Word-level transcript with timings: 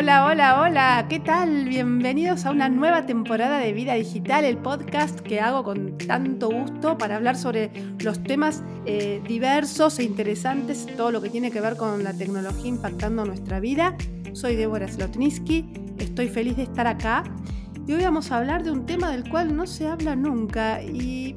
Hola, 0.00 0.26
hola, 0.26 0.60
hola, 0.60 1.06
¿qué 1.08 1.18
tal? 1.18 1.64
Bienvenidos 1.64 2.46
a 2.46 2.52
una 2.52 2.68
nueva 2.68 3.04
temporada 3.04 3.58
de 3.58 3.72
Vida 3.72 3.94
Digital, 3.94 4.44
el 4.44 4.56
podcast 4.56 5.18
que 5.18 5.40
hago 5.40 5.64
con 5.64 5.98
tanto 5.98 6.50
gusto 6.50 6.96
para 6.96 7.16
hablar 7.16 7.34
sobre 7.34 7.72
los 7.98 8.22
temas 8.22 8.62
eh, 8.86 9.20
diversos 9.26 9.98
e 9.98 10.04
interesantes, 10.04 10.86
todo 10.96 11.10
lo 11.10 11.20
que 11.20 11.30
tiene 11.30 11.50
que 11.50 11.60
ver 11.60 11.76
con 11.76 12.04
la 12.04 12.12
tecnología 12.12 12.68
impactando 12.68 13.24
nuestra 13.24 13.58
vida. 13.58 13.96
Soy 14.34 14.54
Débora 14.54 14.86
Slotniski, 14.86 15.68
estoy 15.98 16.28
feliz 16.28 16.56
de 16.56 16.62
estar 16.62 16.86
acá 16.86 17.24
y 17.84 17.92
hoy 17.92 18.04
vamos 18.04 18.30
a 18.30 18.36
hablar 18.36 18.62
de 18.62 18.70
un 18.70 18.86
tema 18.86 19.10
del 19.10 19.28
cual 19.28 19.56
no 19.56 19.66
se 19.66 19.88
habla 19.88 20.14
nunca 20.14 20.80
y 20.80 21.34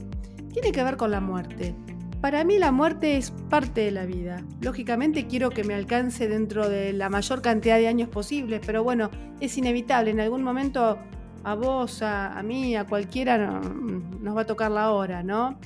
tiene 0.53 0.71
que 0.71 0.83
ver 0.83 0.97
con 0.97 1.09
la 1.09 1.19
muerte. 1.19 1.73
Para 2.21 2.43
mí 2.43 2.59
la 2.59 2.71
muerte 2.71 3.17
es 3.17 3.31
parte 3.49 3.81
de 3.81 3.89
la 3.89 4.05
vida. 4.05 4.45
Lógicamente 4.61 5.25
quiero 5.25 5.49
que 5.49 5.63
me 5.63 5.73
alcance 5.73 6.27
dentro 6.27 6.69
de 6.69 6.93
la 6.93 7.09
mayor 7.09 7.41
cantidad 7.41 7.77
de 7.77 7.87
años 7.87 8.09
posibles, 8.09 8.61
pero 8.63 8.83
bueno, 8.83 9.09
es 9.39 9.57
inevitable. 9.57 10.11
En 10.11 10.19
algún 10.19 10.43
momento 10.43 10.99
a 11.43 11.55
vos, 11.55 12.03
a, 12.03 12.39
mí, 12.43 12.75
a 12.75 12.85
cualquiera 12.85 13.59
nos 13.59 14.37
va 14.37 14.41
a 14.41 14.45
tocar 14.45 14.69
la 14.69 14.91
hora, 14.91 15.23
¿no? 15.23 15.59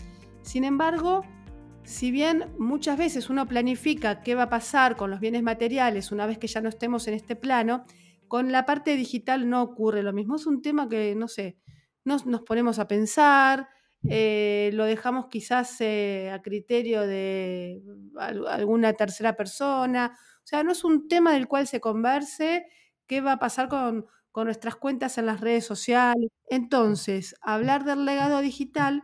Sin 0.43 0.63
embargo, 0.63 1.25
si 1.83 2.09
bien 2.09 2.45
muchas 2.57 2.97
veces 2.97 3.29
uno 3.29 3.45
planifica 3.47 4.21
qué 4.21 4.33
va 4.33 4.43
a 4.43 4.49
pasar 4.49 4.95
con 4.95 5.11
los 5.11 5.19
bienes 5.19 5.43
materiales 5.43 6.13
una 6.13 6.25
vez 6.25 6.37
que 6.37 6.47
ya 6.47 6.61
no 6.61 6.69
estemos 6.69 7.05
en 7.09 7.15
este 7.15 7.35
plano, 7.35 7.83
con 8.29 8.53
la 8.53 8.65
parte 8.65 8.95
digital 8.95 9.49
no 9.49 9.61
ocurre 9.61 10.03
lo 10.03 10.13
mismo. 10.13 10.37
Es 10.37 10.47
un 10.47 10.61
tema 10.61 10.87
que, 10.87 11.15
no 11.15 11.27
sé, 11.27 11.57
nos, 12.05 12.25
nos 12.25 12.43
ponemos 12.43 12.79
a 12.79 12.87
pensar, 12.87 13.67
eh, 14.09 14.71
lo 14.73 14.85
dejamos 14.85 15.27
quizás 15.27 15.79
eh, 15.81 16.31
a 16.31 16.41
criterio 16.41 17.01
de 17.07 17.81
alguna 18.17 18.93
tercera 18.93 19.35
persona. 19.35 20.17
O 20.43 20.47
sea, 20.47 20.63
no 20.63 20.71
es 20.71 20.83
un 20.83 21.07
tema 21.07 21.33
del 21.33 21.47
cual 21.47 21.67
se 21.67 21.79
converse 21.79 22.67
qué 23.07 23.21
va 23.21 23.33
a 23.33 23.39
pasar 23.39 23.67
con, 23.69 24.05
con 24.31 24.45
nuestras 24.45 24.75
cuentas 24.75 25.17
en 25.17 25.25
las 25.25 25.41
redes 25.41 25.65
sociales. 25.65 26.29
Entonces, 26.49 27.35
hablar 27.41 27.85
del 27.85 28.05
legado 28.05 28.41
digital 28.41 29.03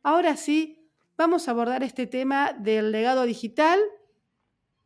Ahora 0.04 0.36
sí, 0.36 0.90
vamos 1.16 1.48
a 1.48 1.52
abordar 1.52 1.84
este 1.84 2.08
tema 2.08 2.54
del 2.54 2.92
legado 2.92 3.24
digital 3.24 3.80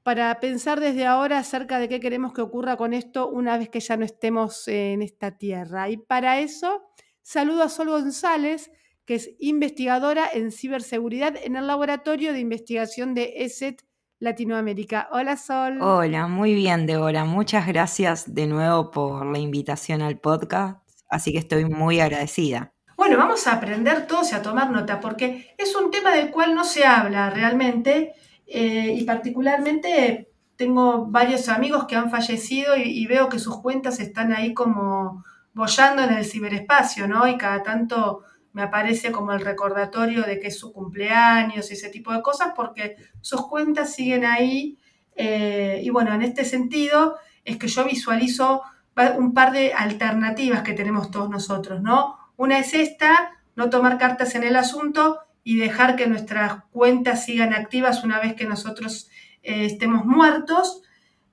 para 0.04 0.40
pensar 0.40 0.80
desde 0.80 1.06
ahora 1.06 1.40
acerca 1.40 1.80
de 1.80 1.90
qué 1.90 2.00
queremos 2.00 2.34
que 2.34 2.42
ocurra 2.42 2.78
con 2.78 2.94
esto 2.94 3.28
una 3.28 3.58
vez 3.58 3.70
que 3.70 3.80
ya 3.80 3.98
no 3.98 4.06
estemos 4.06 4.68
en 4.68 5.02
esta 5.02 5.38
tierra. 5.38 5.90
Y 5.90 5.98
para 5.98 6.40
eso, 6.40 6.84
saludo 7.22 7.64
a 7.64 7.70
Sol 7.70 7.90
González, 7.90 8.70
que 9.06 9.16
es 9.16 9.32
investigadora 9.40 10.30
en 10.32 10.52
ciberseguridad 10.52 11.36
en 11.42 11.56
el 11.56 11.66
Laboratorio 11.66 12.34
de 12.34 12.40
Investigación 12.40 13.16
de 13.16 13.34
ESET 13.38 13.84
Latinoamérica. 14.20 15.10
Hola 15.12 15.38
Sol. 15.38 15.82
Hola, 15.82 16.28
muy 16.28 16.54
bien 16.54 16.86
Débora. 16.86 17.26
Muchas 17.26 17.66
gracias 17.66 18.34
de 18.36 18.48
nuevo 18.48 18.92
por 18.92 19.26
la 19.26 19.40
invitación 19.40 20.02
al 20.02 20.20
podcast, 20.20 20.88
así 21.10 21.32
que 21.32 21.40
estoy 21.40 21.66
muy 21.66 22.00
agradecida. 22.00 22.75
Bueno, 23.08 23.20
vamos 23.20 23.46
a 23.46 23.54
aprender 23.54 24.08
todos 24.08 24.32
y 24.32 24.36
a 24.36 24.42
tomar 24.42 24.72
nota, 24.72 25.00
porque 25.00 25.54
es 25.60 25.76
un 25.76 25.92
tema 25.92 26.12
del 26.12 26.32
cual 26.32 26.56
no 26.56 26.64
se 26.64 26.88
habla 26.88 27.30
realmente 27.30 28.16
eh, 28.48 28.96
y 28.98 29.04
particularmente 29.04 30.32
tengo 30.56 31.06
varios 31.06 31.48
amigos 31.48 31.86
que 31.86 31.96
han 31.96 32.10
fallecido 32.10 32.76
y, 32.76 33.06
veo 33.06 33.30
que 33.30 33.38
sus 33.38 33.62
cuentas 33.62 34.00
están 34.00 34.34
ahí 34.34 34.56
como 34.56 35.24
bollando 35.54 36.02
en 36.02 36.14
el 36.14 36.26
ciberespacio, 36.26 37.08
¿no? 37.08 37.28
Y 37.28 37.38
cada 37.38 37.62
tanto 37.62 38.24
me 38.54 38.64
aparece 38.64 39.12
como 39.12 39.34
el 39.34 39.42
recordatorio 39.42 40.24
de 40.24 40.40
que 40.40 40.48
es 40.48 40.58
su 40.58 40.74
cumpleaños 40.74 41.70
y 41.70 41.74
ese 41.76 41.90
tipo 41.90 42.12
de 42.12 42.24
cosas, 42.24 42.54
porque 42.56 42.96
sus 43.22 43.46
cuentas 43.46 43.94
siguen 43.94 44.26
ahí. 44.26 44.80
Eh, 45.16 45.80
y 45.84 45.92
bueno, 45.92 46.12
en 46.12 46.24
este 46.24 46.44
sentido 46.44 47.18
es 47.44 47.58
que 47.58 47.68
yo 47.68 47.86
visualizo 47.86 48.64
un 49.20 49.36
par 49.36 49.52
de 49.52 49.76
alternativas 49.76 50.64
que 50.64 50.74
tenemos 50.74 51.12
todos 51.12 51.30
nosotros, 51.30 51.84
¿no? 51.84 52.25
Una 52.38 52.60
es 52.60 52.74
esta, 52.74 53.32
no 53.56 53.70
tomar 53.70 53.98
cartas 53.98 54.36
en 54.36 54.44
el 54.44 54.56
asunto 54.56 55.20
y 55.44 55.58
dejar 55.58 55.96
que 55.96 56.08
nuestras 56.08 56.64
cuentas 56.72 57.26
sigan 57.26 57.54
activas 57.54 58.04
una 58.04 58.20
vez 58.20 58.34
que 58.34 58.46
nosotros 58.46 59.10
eh, 59.44 59.66
estemos 59.66 60.06
muertos. 60.06 60.82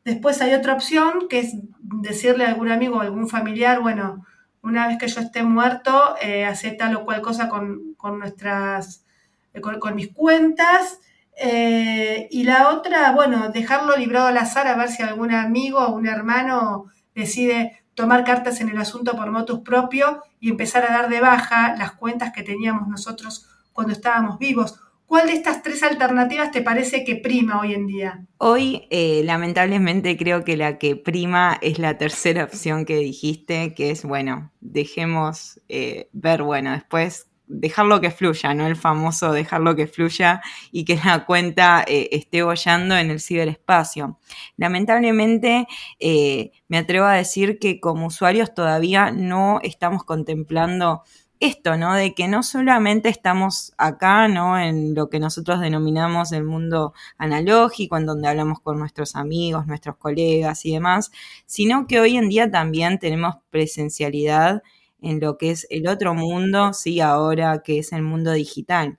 Después 0.05 0.41
hay 0.43 0.55
otra 0.55 0.75
opción 0.75 1.29
que 1.29 1.41
es 1.41 1.55
decirle 1.81 2.45
a 2.45 2.49
algún 2.49 2.71
amigo 2.71 2.99
o 2.99 3.01
algún 3.01 3.29
familiar, 3.29 3.81
bueno, 3.81 4.25
una 4.63 4.87
vez 4.87 4.99
que 4.99 5.09
yo 5.09 5.21
esté 5.21 5.43
muerto, 5.43 6.15
eh, 6.23 6.45
hacer 6.45 6.77
tal 6.77 6.97
o 6.97 7.05
cual 7.05 7.21
cosa 7.21 7.49
con, 7.49 7.97
nuestras, 8.19 9.05
eh, 9.53 9.61
con, 9.61 9.95
mis 9.95 10.13
cuentas. 10.13 11.01
Eh, 11.37 12.29
y 12.31 12.45
la 12.45 12.71
otra, 12.71 13.13
bueno, 13.13 13.51
dejarlo 13.51 13.97
librado 13.97 14.29
al 14.29 14.39
azar 14.39 14.69
a 14.69 14.77
ver 14.77 14.89
si 14.89 15.03
algún 15.03 15.33
amigo 15.33 15.81
o 15.81 15.95
un 15.95 16.07
hermano 16.07 16.87
decide 17.15 17.82
tomar 17.95 18.25
cartas 18.25 18.61
en 18.61 18.69
el 18.69 18.79
asunto 18.79 19.17
por 19.17 19.31
motus 19.31 19.61
propio 19.61 20.23
y 20.41 20.51
empezar 20.51 20.85
a 20.85 20.93
dar 20.93 21.09
de 21.09 21.21
baja 21.21 21.77
las 21.77 21.93
cuentas 21.93 22.33
que 22.33 22.43
teníamos 22.43 22.89
nosotros 22.89 23.49
cuando 23.73 23.93
estábamos 23.93 24.39
vivos. 24.39 24.79
¿Cuál 25.07 25.27
de 25.27 25.35
estas 25.35 25.63
tres 25.63 25.83
alternativas 25.83 26.53
te 26.53 26.63
parece 26.63 27.05
que 27.05 27.17
prima 27.17 27.61
hoy 27.61 27.75
en 27.75 27.87
día? 27.87 28.25
Hoy, 28.39 28.87
eh, 28.89 29.21
lamentablemente, 29.25 30.17
creo 30.17 30.43
que 30.43 30.57
la 30.57 30.79
que 30.79 30.97
prima 30.97 31.59
es 31.61 31.79
la 31.79 31.99
tercera 31.99 32.45
opción 32.45 32.87
que 32.87 32.97
dijiste, 32.97 33.75
que 33.75 33.91
es, 33.91 34.05
bueno, 34.05 34.51
dejemos 34.61 35.61
eh, 35.69 36.09
ver, 36.13 36.43
bueno, 36.43 36.73
después 36.73 37.27
dejarlo 37.53 38.01
que 38.01 38.11
fluya, 38.11 38.55
¿no? 38.55 38.67
El 38.67 38.77
famoso 38.77 39.33
dejarlo 39.33 39.77
que 39.77 39.87
fluya 39.87 40.41
y 40.71 40.85
que 40.85 40.99
la 41.05 41.25
cuenta 41.25 41.85
eh, 41.87 42.09
esté 42.13 42.43
bollando 42.43 42.97
en 42.97 43.11
el 43.11 43.21
ciberespacio. 43.21 44.19
Lamentablemente, 44.57 45.67
eh, 46.01 46.51
me 46.69 46.79
atrevo 46.79 47.07
a 47.07 47.15
decir 47.15 47.59
que 47.59 47.81
como 47.81 48.07
usuarios 48.07 48.55
todavía 48.55 49.11
no 49.11 49.61
estamos 49.63 50.05
contemplando 50.05 51.03
esto, 51.41 51.77
¿no? 51.77 51.95
De 51.95 52.15
que 52.15 52.29
no 52.29 52.43
solamente 52.45 53.09
estamos 53.09 53.73
acá, 53.77 54.29
¿no? 54.29 54.59
En 54.59 54.95
lo 54.95 55.09
que 55.09 55.19
nosotros 55.19 55.61
denominamos 55.61 56.31
el 56.33 56.45
mundo 56.45 56.95
analógico, 57.19 57.97
en 57.97 58.07
donde 58.07 58.29
hablamos 58.29 58.61
con 58.61 58.79
nuestros 58.79 59.17
amigos, 59.17 59.67
nuestros 59.67 59.97
colegas 59.97 60.65
y 60.65 60.73
demás, 60.73 61.11
sino 61.47 61.87
que 61.89 61.99
hoy 62.01 62.17
en 62.17 62.29
día 62.29 62.51
también 62.51 63.01
tenemos 63.01 63.37
presencialidad 63.51 64.63
en 65.03 65.21
lo 65.21 65.37
que 65.37 65.51
es 65.51 65.67
el 65.71 65.89
otro 65.89 66.15
mundo, 66.15 66.73
sí, 66.73 67.01
ahora 67.01 67.63
que 67.63 67.81
es 67.81 67.93
el 67.93 68.03
mundo 68.03 68.33
digital. 68.33 68.99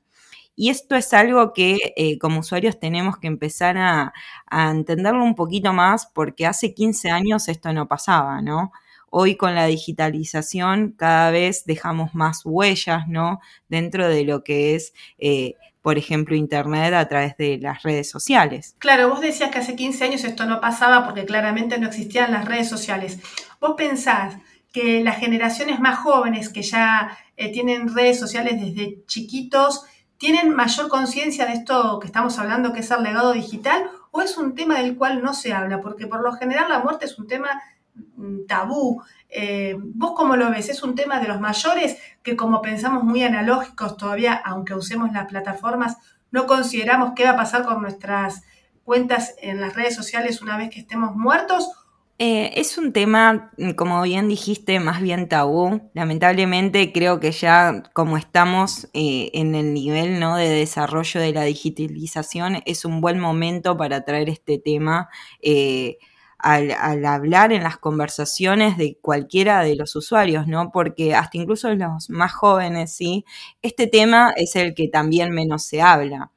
Y 0.55 0.69
esto 0.69 0.95
es 0.95 1.13
algo 1.13 1.53
que 1.53 1.77
eh, 1.95 2.19
como 2.19 2.41
usuarios 2.41 2.79
tenemos 2.79 3.17
que 3.17 3.27
empezar 3.27 3.77
a, 3.77 4.13
entenderlo 4.51 5.23
un 5.23 5.35
poquito 5.35 5.73
más 5.73 6.05
porque 6.05 6.45
hace 6.45 6.73
15 6.75 7.09
años 7.09 7.47
esto 7.47 7.73
no 7.73 7.87
pasaba, 7.87 8.41
¿no? 8.41 8.71
Hoy 9.09 9.35
con 9.35 9.55
la 9.55 9.65
digitalización 9.65 10.93
cada 10.97 11.31
vez 11.31 11.65
dejamos 11.65 12.13
más 12.13 12.41
huellas, 12.45 13.07
¿no? 13.07 13.39
Dentro 13.67 14.07
de 14.07 14.25
lo 14.25 14.43
que 14.43 14.75
es, 14.75 14.93
eh, 15.17 15.55
por 15.81 15.97
ejemplo, 15.97 16.35
Internet 16.35 16.93
a 16.93 17.07
través 17.07 17.35
de 17.37 17.57
las 17.59 17.81
redes 17.83 18.09
sociales. 18.09 18.75
Claro, 18.79 19.09
vos 19.09 19.21
decías 19.21 19.49
que 19.51 19.59
hace 19.59 19.75
15 19.75 20.03
años 20.05 20.23
esto 20.23 20.45
no 20.45 20.61
pasaba 20.61 21.05
porque 21.05 21.25
claramente 21.25 21.79
no 21.79 21.87
existían 21.87 22.31
las 22.31 22.45
redes 22.45 22.69
sociales. 22.69 23.19
¿Vos 23.59 23.73
pensás 23.75 24.35
que 24.73 25.03
las 25.03 25.19
generaciones 25.19 25.79
más 25.79 25.99
jóvenes 25.99 26.49
que 26.49 26.63
ya 26.63 27.15
eh, 27.37 27.53
tienen 27.53 27.93
redes 27.93 28.19
sociales 28.19 28.59
desde 28.59 29.05
chiquitos, 29.05 29.85
tienen 30.17 30.53
mayor 30.55 30.89
conciencia 30.89 31.45
de 31.45 31.53
esto 31.53 31.99
que 31.99 32.07
estamos 32.07 32.39
hablando, 32.39 32.73
que 32.73 32.79
es 32.79 32.89
el 32.89 33.03
legado 33.03 33.33
digital, 33.33 33.89
o 34.09 34.21
es 34.21 34.35
un 34.37 34.55
tema 34.55 34.79
del 34.79 34.97
cual 34.97 35.21
no 35.21 35.33
se 35.35 35.53
habla? 35.53 35.79
Porque 35.79 36.07
por 36.07 36.21
lo 36.21 36.33
general 36.33 36.65
la 36.69 36.79
muerte 36.79 37.05
es 37.05 37.19
un 37.19 37.27
tema 37.27 37.61
mm, 37.93 38.45
tabú. 38.47 39.03
Eh, 39.29 39.77
¿Vos 39.79 40.13
cómo 40.15 40.35
lo 40.35 40.49
ves? 40.49 40.69
¿Es 40.69 40.81
un 40.81 40.95
tema 40.95 41.19
de 41.19 41.27
los 41.27 41.39
mayores 41.39 41.97
que 42.23 42.35
como 42.35 42.61
pensamos 42.61 43.03
muy 43.03 43.21
analógicos 43.23 43.95
todavía, 43.95 44.33
aunque 44.33 44.73
usemos 44.73 45.11
las 45.13 45.27
plataformas, 45.27 45.97
no 46.31 46.47
consideramos 46.47 47.13
qué 47.15 47.25
va 47.25 47.31
a 47.31 47.37
pasar 47.37 47.63
con 47.63 47.79
nuestras 47.79 48.41
cuentas 48.83 49.35
en 49.39 49.61
las 49.61 49.75
redes 49.75 49.95
sociales 49.95 50.41
una 50.41 50.57
vez 50.57 50.71
que 50.71 50.79
estemos 50.79 51.15
muertos? 51.15 51.69
Eh, 52.19 52.51
es 52.59 52.77
un 52.77 52.93
tema, 52.93 53.51
mm, 53.57 53.71
como 53.71 54.01
bien 54.03 54.27
dijiste, 54.29 54.79
más 54.79 55.01
bien 55.01 55.27
tabú. 55.27 55.89
Lamentablemente 55.93 56.91
creo 56.93 57.19
que 57.19 57.31
ya 57.31 57.83
como 57.93 58.17
estamos 58.17 58.87
eh, 58.93 59.31
en 59.33 59.55
el 59.55 59.73
nivel 59.73 60.19
de 60.19 60.49
desarrollo 60.49 61.19
de 61.19 61.33
la 61.33 61.43
digitalización, 61.43 62.61
es 62.65 62.85
un 62.85 63.01
buen 63.01 63.19
momento 63.19 63.77
para 63.77 64.05
traer 64.05 64.29
este 64.29 64.59
tema 64.59 65.09
eh, 65.41 65.97
al, 66.37 66.71
hablar 67.05 67.51
en 67.51 67.63
las 67.63 67.77
conversaciones 67.77 68.77
de 68.77 68.97
cualquiera 69.01 69.63
de 69.63 69.75
los 69.75 69.95
usuarios, 69.95 70.47
¿no? 70.47 70.71
Porque 70.71 71.15
hasta 71.15 71.37
incluso 71.37 71.73
los 71.73 72.09
más 72.11 72.31
jóvenes, 72.33 72.93
¿sí? 72.95 73.25
Este 73.63 73.87
tema 73.87 74.33
es 74.35 74.55
el 74.55 74.75
que 74.75 74.87
también 74.87 75.31
menos 75.31 75.63
se 75.63 75.81
habla. 75.81 76.31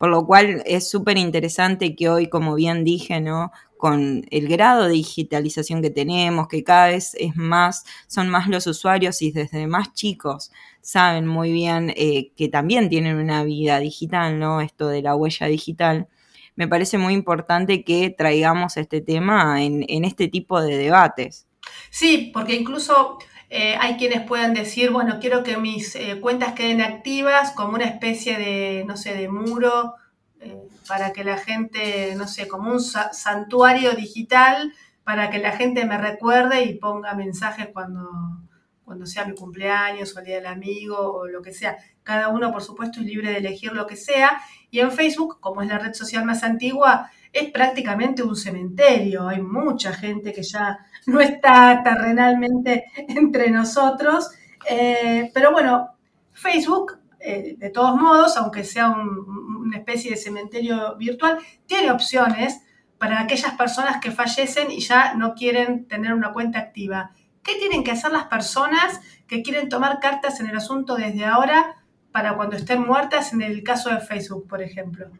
Por 0.00 0.08
lo 0.08 0.24
cual 0.24 0.62
es 0.64 0.88
súper 0.88 1.18
interesante 1.18 1.94
que 1.94 2.08
hoy, 2.08 2.30
como 2.30 2.54
bien 2.54 2.84
dije, 2.84 3.20
¿no? 3.20 3.52
con 3.76 4.26
el 4.30 4.46
grado 4.46 4.84
de 4.84 4.92
digitalización 4.92 5.80
que 5.80 5.88
tenemos, 5.88 6.48
que 6.48 6.62
cada 6.62 6.88
vez 6.88 7.14
es 7.18 7.34
más, 7.34 7.84
son 8.08 8.28
más 8.28 8.46
los 8.46 8.66
usuarios 8.66 9.22
y 9.22 9.32
desde 9.32 9.66
más 9.66 9.94
chicos 9.94 10.52
saben 10.82 11.26
muy 11.26 11.50
bien 11.50 11.92
eh, 11.96 12.32
que 12.36 12.48
también 12.48 12.90
tienen 12.90 13.16
una 13.16 13.42
vida 13.42 13.78
digital, 13.78 14.38
¿no? 14.38 14.60
Esto 14.60 14.88
de 14.88 15.00
la 15.00 15.16
huella 15.16 15.46
digital. 15.46 16.08
Me 16.56 16.68
parece 16.68 16.98
muy 16.98 17.14
importante 17.14 17.82
que 17.82 18.10
traigamos 18.10 18.76
este 18.76 19.00
tema 19.00 19.62
en, 19.62 20.04
este 20.04 20.28
tipo 20.28 20.60
de 20.60 20.76
debates. 20.76 21.46
Sí, 21.88 22.30
porque 22.34 22.54
incluso 22.54 23.18
eh, 23.50 23.76
hay 23.78 23.96
quienes 23.96 24.22
puedan 24.22 24.54
decir, 24.54 24.90
bueno, 24.90 25.18
quiero 25.20 25.42
que 25.42 25.56
mis 25.56 25.94
eh, 25.96 26.18
cuentas 26.20 26.54
queden 26.54 26.80
activas 26.80 27.50
como 27.50 27.74
una 27.74 27.84
especie 27.84 28.38
de, 28.38 28.84
no 28.86 28.96
sé, 28.96 29.14
de 29.14 29.28
muro 29.28 29.94
para 30.90 31.12
que 31.12 31.22
la 31.22 31.36
gente, 31.36 32.14
no 32.16 32.26
sé, 32.26 32.48
como 32.48 32.72
un 32.72 32.80
santuario 32.80 33.92
digital, 33.92 34.72
para 35.04 35.30
que 35.30 35.38
la 35.38 35.52
gente 35.52 35.84
me 35.84 35.96
recuerde 35.98 36.64
y 36.64 36.74
ponga 36.78 37.14
mensajes 37.14 37.68
cuando, 37.72 38.10
cuando 38.84 39.06
sea 39.06 39.24
mi 39.24 39.36
cumpleaños 39.36 40.16
o 40.16 40.18
el 40.18 40.26
día 40.26 40.36
del 40.36 40.46
amigo 40.46 40.96
o 40.98 41.28
lo 41.28 41.42
que 41.42 41.52
sea. 41.52 41.76
Cada 42.02 42.28
uno, 42.28 42.50
por 42.50 42.62
supuesto, 42.62 42.98
es 42.98 43.06
libre 43.06 43.30
de 43.30 43.38
elegir 43.38 43.72
lo 43.72 43.86
que 43.86 43.94
sea. 43.94 44.40
Y 44.70 44.80
en 44.80 44.90
Facebook, 44.90 45.38
como 45.38 45.62
es 45.62 45.68
la 45.68 45.78
red 45.78 45.94
social 45.94 46.24
más 46.24 46.42
antigua, 46.42 47.08
es 47.32 47.50
prácticamente 47.50 48.22
un 48.22 48.36
cementerio. 48.36 49.28
Hay 49.28 49.40
mucha 49.40 49.92
gente 49.92 50.32
que 50.32 50.42
ya 50.42 50.78
no 51.06 51.20
está 51.20 51.82
terrenalmente 51.82 52.84
entre 53.08 53.50
nosotros. 53.50 54.30
Eh, 54.68 55.30
pero 55.32 55.52
bueno, 55.52 55.96
Facebook 56.32 57.00
eh, 57.22 57.56
de 57.58 57.70
todos 57.70 58.00
modos, 58.00 58.36
aunque 58.38 58.64
sea 58.64 58.88
una 58.90 59.76
especie 59.76 60.12
de 60.12 60.16
cementerio 60.16 60.96
virtual, 60.96 61.38
tiene 61.66 61.90
opciones 61.90 62.62
para 62.98 63.20
aquellas 63.20 63.54
personas 63.54 64.00
que 64.00 64.10
fallecen 64.10 64.70
y 64.70 64.80
ya 64.80 65.14
no 65.14 65.34
quieren 65.34 65.86
tener 65.86 66.14
una 66.14 66.32
cuenta 66.32 66.58
activa. 66.58 67.12
¿Qué 67.42 67.56
tienen 67.56 67.84
que 67.84 67.90
hacer 67.90 68.12
las 68.12 68.24
personas 68.24 69.00
que 69.26 69.42
quieren 69.42 69.68
tomar 69.68 70.00
cartas 70.00 70.40
en 70.40 70.48
el 70.48 70.56
asunto 70.56 70.96
desde 70.96 71.24
ahora 71.24 71.76
para 72.10 72.36
cuando 72.36 72.56
estén 72.56 72.82
muertas, 72.82 73.32
en 73.32 73.42
el 73.42 73.62
caso 73.62 73.90
de 73.90 74.00
Facebook, 74.00 74.46
por 74.48 74.62
ejemplo? 74.62 75.10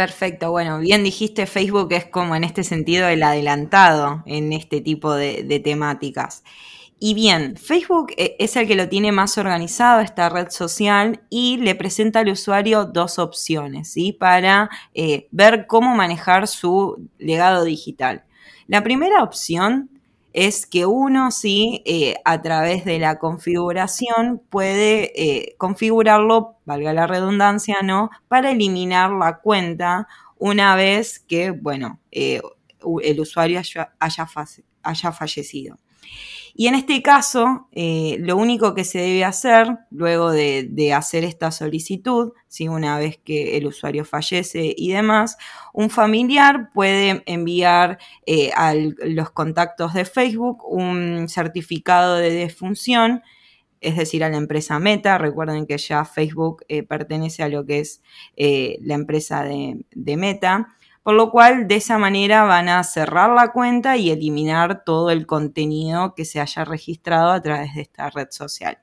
Perfecto, 0.00 0.50
bueno, 0.50 0.78
bien 0.78 1.04
dijiste, 1.04 1.44
Facebook 1.44 1.92
es 1.92 2.06
como 2.06 2.34
en 2.34 2.42
este 2.42 2.64
sentido 2.64 3.06
el 3.06 3.22
adelantado 3.22 4.22
en 4.24 4.54
este 4.54 4.80
tipo 4.80 5.12
de 5.14 5.60
temáticas. 5.62 6.42
Y 6.98 7.12
bien, 7.12 7.56
Facebook 7.58 8.12
eh, 8.16 8.34
es 8.38 8.56
el 8.56 8.66
que 8.66 8.76
lo 8.76 8.88
tiene 8.88 9.12
más 9.12 9.36
organizado, 9.36 10.00
esta 10.00 10.30
red 10.30 10.48
social, 10.48 11.20
y 11.28 11.58
le 11.58 11.74
presenta 11.74 12.20
al 12.20 12.30
usuario 12.30 12.86
dos 12.86 13.18
opciones. 13.18 13.94
Para 14.18 14.70
eh, 14.94 15.28
ver 15.30 15.66
cómo 15.66 15.94
manejar 15.94 16.48
su 16.48 17.06
legado 17.18 17.64
digital. 17.64 18.24
La 18.68 18.82
primera 18.82 19.22
opción 19.22 19.90
es 20.32 20.66
que 20.66 20.86
uno, 20.86 21.30
sí, 21.30 21.82
eh, 21.84 22.14
a 22.24 22.40
través 22.42 22.84
de 22.84 22.98
la 22.98 23.18
configuración 23.18 24.40
puede 24.50 25.54
configurarlo, 25.58 26.56
valga 26.64 26.92
la 26.92 27.06
redundancia, 27.06 27.78
¿no? 27.82 28.10
Para 28.28 28.50
eliminar 28.52 29.10
la 29.10 29.38
cuenta 29.38 30.06
una 30.38 30.76
vez 30.76 31.18
que, 31.20 31.50
bueno, 31.50 32.00
el 32.10 33.20
usuario 33.20 33.60
haya 33.98 35.12
fallecido. 35.12 35.78
Y 36.54 36.66
en 36.66 36.74
este 36.74 37.02
caso, 37.02 37.68
eh, 37.72 38.16
lo 38.20 38.36
único 38.36 38.74
que 38.74 38.84
se 38.84 38.98
debe 38.98 39.24
hacer 39.24 39.78
luego 39.90 40.30
de, 40.30 40.92
hacer 40.94 41.24
esta 41.24 41.50
solicitud, 41.50 42.32
si 42.48 42.68
una 42.68 42.98
vez 42.98 43.18
que 43.18 43.56
el 43.56 43.66
usuario 43.66 44.04
fallece 44.04 44.74
y 44.76 44.90
demás, 44.90 45.36
un 45.72 45.90
familiar 45.90 46.70
puede 46.72 47.22
enviar 47.26 47.98
eh, 48.26 48.50
a 48.56 48.74
los 48.74 49.30
contactos 49.30 49.94
de 49.94 50.04
Facebook 50.04 50.64
un 50.64 51.28
certificado 51.28 52.16
de 52.16 52.30
defunción 52.30 53.22
es 53.82 53.96
decir, 53.96 54.22
a 54.22 54.28
la 54.28 54.36
empresa 54.36 54.78
Meta. 54.78 55.16
Recuerden 55.16 55.66
que 55.66 55.78
ya 55.78 56.04
Facebook 56.04 56.64
eh, 56.68 56.82
pertenece 56.82 57.42
a 57.42 57.48
lo 57.48 57.64
que 57.64 57.78
es 57.78 58.02
la 58.36 58.94
empresa 58.94 59.42
de 59.42 60.16
Meta. 60.18 60.68
Por 61.02 61.14
lo 61.14 61.30
cual, 61.30 61.66
de 61.66 61.76
esa 61.76 61.98
manera 61.98 62.44
van 62.44 62.68
a 62.68 62.84
cerrar 62.84 63.30
la 63.30 63.52
cuenta 63.52 63.96
y 63.96 64.10
eliminar 64.10 64.84
todo 64.84 65.10
el 65.10 65.26
contenido 65.26 66.14
que 66.14 66.24
se 66.24 66.40
haya 66.40 66.64
registrado 66.64 67.30
a 67.32 67.40
través 67.40 67.74
de 67.74 67.82
esta 67.82 68.10
red 68.10 68.28
social. 68.30 68.78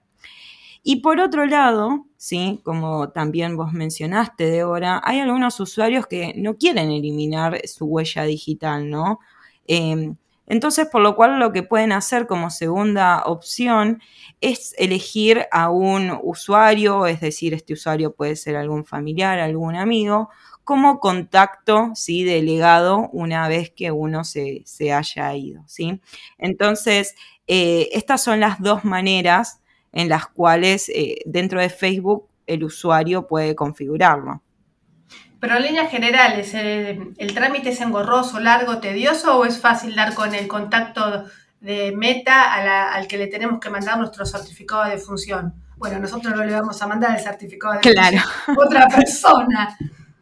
Y 0.90 1.02
por 1.02 1.20
otro 1.20 1.46
lado, 1.46 2.06
¿sí? 2.16 2.62
como 2.64 3.10
también 3.10 3.58
vos 3.58 3.74
mencionaste, 3.74 4.50
Débora, 4.50 5.02
hay 5.04 5.20
algunos 5.20 5.60
usuarios 5.60 6.08
que 6.08 6.34
no 6.38 6.56
quieren 6.56 6.92
eliminar 6.92 7.60
su 7.68 7.86
huella 7.86 8.24
digital, 8.24 8.90
¿no? 8.90 9.20
Em, 9.68 10.16
entonces, 10.46 10.88
por 10.90 11.02
lo 11.02 11.18
cual 11.18 11.40
lo 11.40 11.52
que 11.52 11.62
pueden 11.62 11.92
hacer 11.92 12.26
como 12.26 12.50
segunda 12.50 13.24
opción 13.26 14.02
es 14.40 14.74
elegir 14.78 15.46
a 15.52 15.70
un 15.70 16.18
usuario, 16.24 17.06
es 17.06 17.20
decir, 17.20 17.54
este 17.54 17.74
usuario 17.74 18.16
puede 18.16 18.38
ser 18.38 18.56
algún 18.56 18.86
familiar, 18.86 19.40
algún 19.40 19.76
amigo, 19.76 20.30
como 20.68 21.00
contacto, 21.00 21.92
¿sí? 21.96 22.26
Delegado 22.26 23.10
una 23.14 23.48
vez 23.48 23.72
que 23.72 23.90
uno 23.90 24.26
se, 24.26 24.66
haya 24.94 25.34
ido, 25.34 25.64
¿sí? 25.66 26.02
Entonces, 26.38 27.16
eh, 27.48 27.88
estas 27.94 28.22
son 28.22 28.42
las 28.42 28.60
dos 28.60 28.84
maneras 28.84 29.62
en 29.94 30.10
las 30.10 30.28
cuales 30.28 30.90
eh, 30.90 31.20
dentro 31.26 31.62
de 31.62 31.70
Facebook 31.70 32.28
el 32.48 32.66
usuario 32.66 33.28
puede 33.28 33.56
configurarlo. 33.56 34.44
Pero 35.40 35.56
en 35.56 35.64
líneas 35.64 35.90
generales, 35.90 36.54
¿el, 36.54 37.34
trámite 37.34 37.70
es 37.70 37.80
engorroso, 37.80 38.42
largo, 38.42 38.80
tedioso 38.80 39.38
o 39.38 39.46
es 39.46 39.62
fácil 39.62 39.96
dar 39.96 40.16
con 40.16 40.36
el 40.36 40.50
contacto 40.50 41.24
de 41.62 41.94
meta 41.96 42.92
al 42.94 43.08
que 43.08 43.18
le 43.18 43.28
tenemos 43.28 43.62
que 43.62 43.70
mandar 43.70 43.98
nuestro 43.98 44.26
certificado 44.26 44.84
de 44.84 44.98
función? 44.98 45.54
Bueno, 45.78 45.98
nosotros 46.00 46.36
no 46.36 46.44
le 46.44 46.52
vamos 46.52 46.82
a 46.82 46.88
mandar 46.88 47.16
el 47.16 47.24
certificado 47.24 47.76
de 47.76 47.80
claro. 47.80 48.18
función 48.18 48.58
a 48.58 48.66
otra 48.66 48.88
persona. 48.90 49.78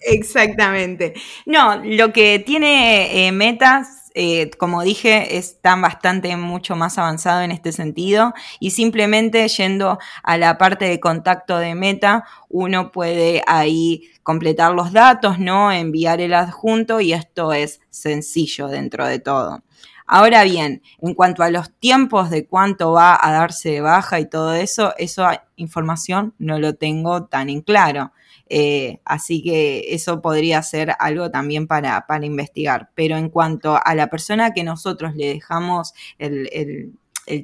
Exactamente. 0.08 1.14
No, 1.46 1.78
lo 1.84 2.14
que 2.14 2.38
tiene 2.40 3.28
eh, 3.28 3.32
Metas, 3.32 4.12
eh, 4.14 4.52
como 4.58 4.84
dije, 4.84 5.38
están 5.38 5.82
bastante 5.82 6.38
mucho 6.38 6.76
más 6.76 6.98
avanzado 7.00 7.42
en 7.42 7.52
este 7.52 7.72
sentido 7.72 8.34
y 8.60 8.70
simplemente 8.72 9.48
yendo 9.48 9.98
a 10.24 10.38
la 10.38 10.58
parte 10.60 10.86
de 10.86 11.00
contacto 11.00 11.58
de 11.58 11.74
Meta, 11.74 12.24
uno 12.50 12.92
puede 12.92 13.42
ahí 13.48 14.04
completar 14.22 14.74
los 14.74 14.94
datos, 14.94 15.40
¿no? 15.40 15.72
Enviar 15.72 16.22
el 16.22 16.34
adjunto 16.36 17.02
y 17.02 17.12
esto 17.14 17.52
es 17.52 17.82
sencillo 17.90 18.68
dentro 18.68 19.08
de 19.08 19.20
todo. 19.20 19.64
Ahora 20.08 20.44
bien, 20.44 20.84
en 21.02 21.16
cuanto 21.16 21.42
a 21.42 21.50
los 21.50 21.72
tiempos 21.80 22.30
de 22.30 22.46
cuánto 22.46 22.92
va 22.92 23.18
a 23.20 23.32
darse 23.32 23.70
de 23.72 23.82
baja 23.82 24.20
y 24.20 24.30
todo 24.30 24.54
eso, 24.54 24.94
esa 25.00 25.46
información 25.56 26.36
no 26.38 26.60
lo 26.60 26.76
tengo 26.76 27.26
tan 27.26 27.50
en 27.50 27.62
claro. 27.62 28.12
Eh, 28.48 29.00
así 29.06 29.42
que 29.42 29.94
eso 29.94 30.22
podría 30.22 30.62
ser 30.62 30.94
algo 31.00 31.32
también 31.32 31.68
para, 31.68 32.06
investigar. 32.22 32.90
Pero 32.96 33.18
en 33.18 33.30
cuanto 33.30 33.80
a 33.84 33.96
la 33.96 34.08
persona 34.10 34.54
que 34.54 34.64
nosotros 34.64 35.16
le 35.16 35.28
dejamos 35.28 35.94
el, 36.20 36.94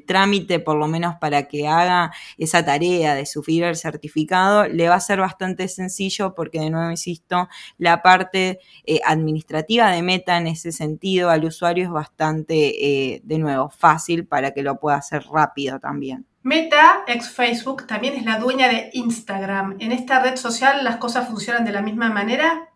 trámite, 0.05 0.59
por 0.59 0.77
lo 0.77 0.87
menos 0.87 1.15
para 1.19 1.47
que 1.47 1.67
haga 1.67 2.11
esa 2.37 2.63
tarea 2.63 3.15
de 3.15 3.25
sufrir 3.25 3.63
el 3.63 3.75
certificado, 3.75 4.67
le 4.67 4.87
va 4.89 4.95
a 4.95 4.99
ser 4.99 5.19
bastante 5.19 5.67
sencillo 5.67 6.35
porque, 6.35 6.59
de 6.59 6.69
nuevo, 6.69 6.91
insisto, 6.91 7.49
la 7.79 8.03
parte 8.03 8.59
eh, 8.85 8.99
administrativa 9.05 9.89
de 9.91 10.03
Meta 10.03 10.37
en 10.37 10.47
ese 10.47 10.71
sentido 10.71 11.31
al 11.31 11.45
usuario 11.45 11.85
es 11.85 11.91
bastante, 11.91 13.15
eh, 13.15 13.21
de 13.23 13.39
nuevo, 13.39 13.69
fácil 13.71 14.27
para 14.27 14.51
que 14.53 14.61
lo 14.61 14.79
pueda 14.79 14.97
hacer 14.97 15.23
rápido 15.31 15.79
también. 15.79 16.27
Meta, 16.43 17.03
ex 17.07 17.29
Facebook, 17.29 17.85
también 17.85 18.15
es 18.15 18.25
la 18.25 18.39
dueña 18.39 18.67
de 18.67 18.89
Instagram. 18.93 19.77
¿En 19.79 19.91
esta 19.91 20.21
red 20.21 20.37
social 20.37 20.83
las 20.83 20.97
cosas 20.97 21.27
funcionan 21.27 21.65
de 21.65 21.71
la 21.71 21.81
misma 21.81 22.09
manera? 22.09 22.69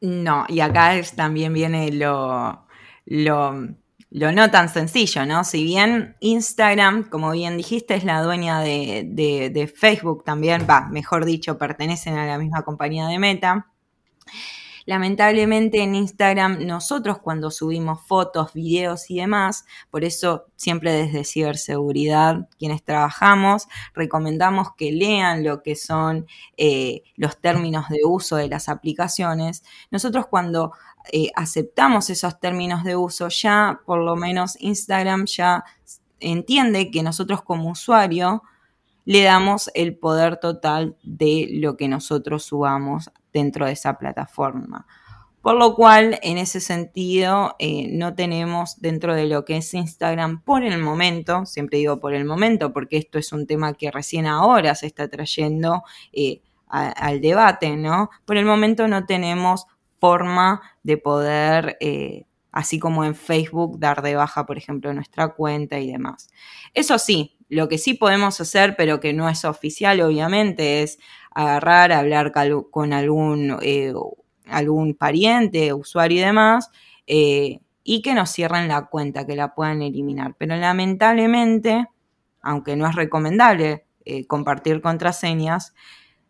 No, 0.00 0.46
y 0.48 0.60
acá 0.60 0.92
también 1.16 1.52
viene 1.52 1.90
lo, 1.92 2.66
lo, 3.06 3.52
no 4.10 4.50
tan 4.50 4.68
sencillo, 4.68 5.26
¿no? 5.26 5.42
Si 5.42 5.64
bien 5.64 6.16
Instagram, 6.20 7.08
como 7.08 7.32
bien 7.32 7.56
dijiste, 7.56 7.94
es 7.94 8.04
la 8.04 8.22
dueña 8.22 8.60
de, 8.60 9.04
de 9.52 9.66
Facebook 9.66 10.24
también, 10.24 10.66
va, 10.68 10.88
mejor 10.88 11.24
dicho, 11.24 11.58
pertenecen 11.58 12.16
a 12.16 12.26
la 12.26 12.38
misma 12.38 12.62
compañía 12.62 13.06
de 13.08 13.18
Meta. 13.18 13.66
Lamentablemente 14.84 15.82
en 15.82 15.94
Instagram 15.94 16.66
nosotros 16.66 17.18
cuando 17.18 17.50
subimos 17.50 18.00
fotos, 18.06 18.52
videos 18.52 19.10
y 19.10 19.16
demás, 19.16 19.64
por 19.90 20.04
eso 20.04 20.46
siempre 20.56 20.92
desde 20.92 21.24
ciberseguridad 21.24 22.48
quienes 22.58 22.82
trabajamos, 22.82 23.68
recomendamos 23.94 24.68
que 24.76 24.92
lean 24.92 25.44
lo 25.44 25.62
que 25.62 25.76
son 25.76 26.26
eh, 26.56 27.02
los 27.16 27.40
términos 27.40 27.88
de 27.88 28.00
uso 28.04 28.36
de 28.36 28.48
las 28.48 28.68
aplicaciones. 28.68 29.62
Nosotros 29.90 30.26
cuando 30.26 30.72
eh, 31.12 31.30
aceptamos 31.34 32.10
esos 32.10 32.40
términos 32.40 32.84
de 32.84 32.96
uso, 32.96 33.28
ya 33.28 33.80
por 33.86 33.98
lo 33.98 34.16
menos 34.16 34.56
Instagram 34.60 35.26
ya 35.26 35.64
entiende 36.20 36.90
que 36.90 37.02
nosotros 37.02 37.42
como 37.42 37.70
usuario 37.70 38.42
le 39.04 39.22
damos 39.22 39.70
el 39.74 39.96
poder 39.96 40.36
total 40.38 40.96
de 41.02 41.48
lo 41.54 41.76
que 41.76 41.88
nosotros 41.88 42.44
subamos 42.44 43.10
dentro 43.32 43.66
de 43.66 43.72
esa 43.72 43.98
plataforma. 43.98 44.86
Por 45.42 45.56
lo 45.56 45.74
cual, 45.74 46.20
en 46.22 46.38
ese 46.38 46.60
sentido, 46.60 47.56
eh, 47.58 47.88
no 47.90 48.14
tenemos 48.14 48.80
dentro 48.80 49.12
de 49.14 49.26
lo 49.26 49.44
que 49.44 49.56
es 49.56 49.74
Instagram 49.74 50.40
por 50.42 50.62
el 50.62 50.78
momento, 50.78 51.46
siempre 51.46 51.78
digo 51.78 51.98
por 51.98 52.14
el 52.14 52.24
momento, 52.24 52.72
porque 52.72 52.96
esto 52.96 53.18
es 53.18 53.32
un 53.32 53.48
tema 53.48 53.74
que 53.74 53.90
recién 53.90 54.26
ahora 54.26 54.76
se 54.76 54.86
está 54.86 55.08
trayendo 55.08 55.82
eh, 56.12 56.42
al 56.68 57.20
debate, 57.20 57.76
¿no? 57.76 58.08
Por 58.24 58.36
el 58.36 58.46
momento 58.46 58.86
no 58.86 59.04
tenemos 59.04 59.66
forma 59.98 60.62
de 60.84 60.96
poder, 60.96 61.76
eh, 61.80 62.24
así 62.52 62.78
como 62.78 63.04
en 63.04 63.16
Facebook, 63.16 63.80
dar 63.80 64.00
de 64.00 64.14
baja, 64.14 64.46
por 64.46 64.58
ejemplo, 64.58 64.94
nuestra 64.94 65.34
cuenta 65.34 65.80
y 65.80 65.90
demás. 65.90 66.30
Eso 66.72 66.98
sí, 67.00 67.36
lo 67.48 67.68
que 67.68 67.78
sí 67.78 67.94
podemos 67.94 68.40
hacer, 68.40 68.76
pero 68.76 69.00
que 69.00 69.12
no 69.12 69.28
es 69.28 69.44
oficial, 69.44 70.00
obviamente, 70.00 70.82
es 70.82 70.98
agarrar, 71.34 71.92
hablar 71.92 72.32
con 72.70 72.92
algún, 72.92 73.58
eh, 73.62 73.92
algún 74.46 74.94
pariente, 74.94 75.72
usuario 75.72 76.18
y 76.18 76.24
demás, 76.24 76.70
eh, 77.06 77.60
y 77.84 78.02
que 78.02 78.14
nos 78.14 78.30
cierren 78.30 78.68
la 78.68 78.86
cuenta, 78.86 79.26
que 79.26 79.36
la 79.36 79.54
puedan 79.54 79.82
eliminar. 79.82 80.34
Pero 80.38 80.56
lamentablemente, 80.56 81.86
aunque 82.42 82.76
no 82.76 82.86
es 82.88 82.94
recomendable 82.94 83.86
eh, 84.04 84.26
compartir 84.26 84.80
contraseñas, 84.80 85.74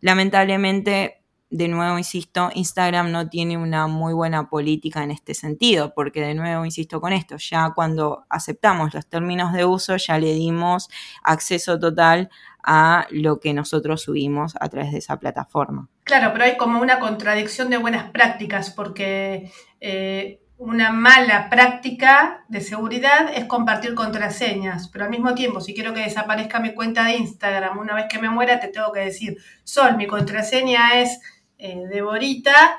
lamentablemente 0.01 1.23
de 1.53 1.69
nuevo, 1.69 1.99
insisto, 1.99 2.51
Instagram 2.55 3.13
no 3.13 3.29
tiene 3.29 3.59
una 3.59 3.87
muy 3.87 4.15
buena 4.15 4.49
política 4.49 5.05
en 5.05 5.11
este 5.11 5.35
sentido, 5.35 5.93
porque 5.95 6.23
de 6.23 6.35
nuevo, 6.35 6.65
insisto 6.65 6.99
con 6.99 7.13
esto, 7.13 7.37
ya 7.37 7.73
cuando 7.75 8.25
aceptamos 8.31 8.95
los 8.95 9.07
términos 9.07 9.53
de 9.53 9.67
uso, 9.67 9.99
ya 9.99 10.19
le 10.19 10.33
dimos 10.33 10.89
acceso 11.23 11.79
total 11.79 12.31
a 12.63 13.07
lo 13.11 13.41
que 13.41 13.55
nosotros 13.55 14.03
subimos 14.03 14.55
a 14.61 14.69
través 14.69 14.93
de 14.93 14.99
esa 14.99 15.19
plataforma. 15.19 15.89
Claro, 16.05 16.33
pero 16.33 16.45
hay 16.45 16.57
como 16.57 16.81
una 16.81 16.99
contradicción 16.99 17.71
de 17.71 17.79
buenas 17.79 18.11
prácticas, 18.11 18.71
porque 18.71 19.51
eh, 19.81 20.41
una 20.59 20.93
mala 20.93 21.51
práctica 21.51 22.45
de 22.49 22.61
seguridad 22.61 23.33
es 23.35 23.47
compartir 23.47 23.95
contraseñas, 23.95 24.89
pero 24.89 25.05
al 25.05 25.11
mismo 25.11 25.35
tiempo, 25.35 25.61
si 25.61 25.75
quiero 25.75 25.93
que 25.93 26.01
desaparezca 26.01 26.61
mi 26.61 26.73
cuenta 26.73 27.05
de 27.05 27.17
Instagram, 27.17 27.79
una 27.79 27.95
vez 27.95 28.07
que 28.09 28.21
me 28.21 28.31
muera, 28.31 28.61
te 28.61 28.69
tengo 28.69 28.93
que 28.93 29.01
decir, 29.01 29.37
Sol, 29.65 29.97
mi 29.97 30.07
contraseña 30.07 31.01
es 31.01 31.21
eh, 31.59 31.83
Deborita, 31.91 32.79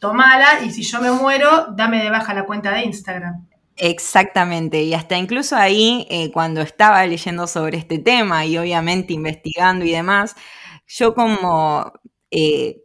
tomala 0.00 0.62
y 0.64 0.70
si 0.70 0.82
yo 0.82 1.00
me 1.00 1.10
muero, 1.10 1.68
dame 1.76 2.02
de 2.02 2.10
baja 2.10 2.32
la 2.32 2.44
cuenta 2.44 2.72
de 2.72 2.84
Instagram. 2.84 3.49
Exactamente, 3.82 4.82
y 4.82 4.92
hasta 4.92 5.16
incluso 5.16 5.56
ahí, 5.56 6.06
eh, 6.10 6.30
cuando 6.32 6.60
estaba 6.60 7.06
leyendo 7.06 7.46
sobre 7.46 7.78
este 7.78 7.98
tema 7.98 8.44
y 8.44 8.58
obviamente 8.58 9.14
investigando 9.14 9.86
y 9.86 9.92
demás, 9.92 10.36
yo 10.86 11.14
como 11.14 11.90
eh, 12.30 12.82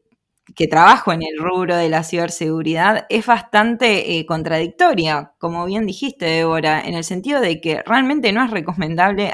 que 0.56 0.68
trabajo 0.70 1.12
en 1.12 1.22
el 1.24 1.38
rubro 1.38 1.76
de 1.76 1.90
la 1.90 2.04
ciberseguridad 2.04 3.06
es 3.10 3.26
bastante 3.26 4.18
eh, 4.20 4.26
contradictoria, 4.26 5.34
como 5.38 5.66
bien 5.66 5.86
dijiste, 5.86 6.26
Débora, 6.28 6.80
en 6.82 6.94
el 6.94 7.04
sentido 7.04 7.42
de 7.42 7.60
que 7.60 7.84
realmente 7.86 8.32
no 8.32 8.42
es 8.46 8.52
recomendable 8.52 9.34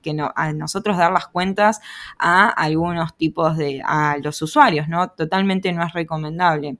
que 0.00 0.16
a 0.34 0.52
nosotros 0.54 0.96
dar 0.96 1.12
las 1.12 1.26
cuentas 1.28 1.80
a 2.18 2.48
algunos 2.48 3.14
tipos 3.18 3.58
de, 3.58 3.82
a 3.84 4.16
los 4.22 4.40
usuarios, 4.40 4.88
¿no? 4.88 5.10
Totalmente 5.10 5.72
no 5.72 5.84
es 5.84 5.92
recomendable. 5.92 6.78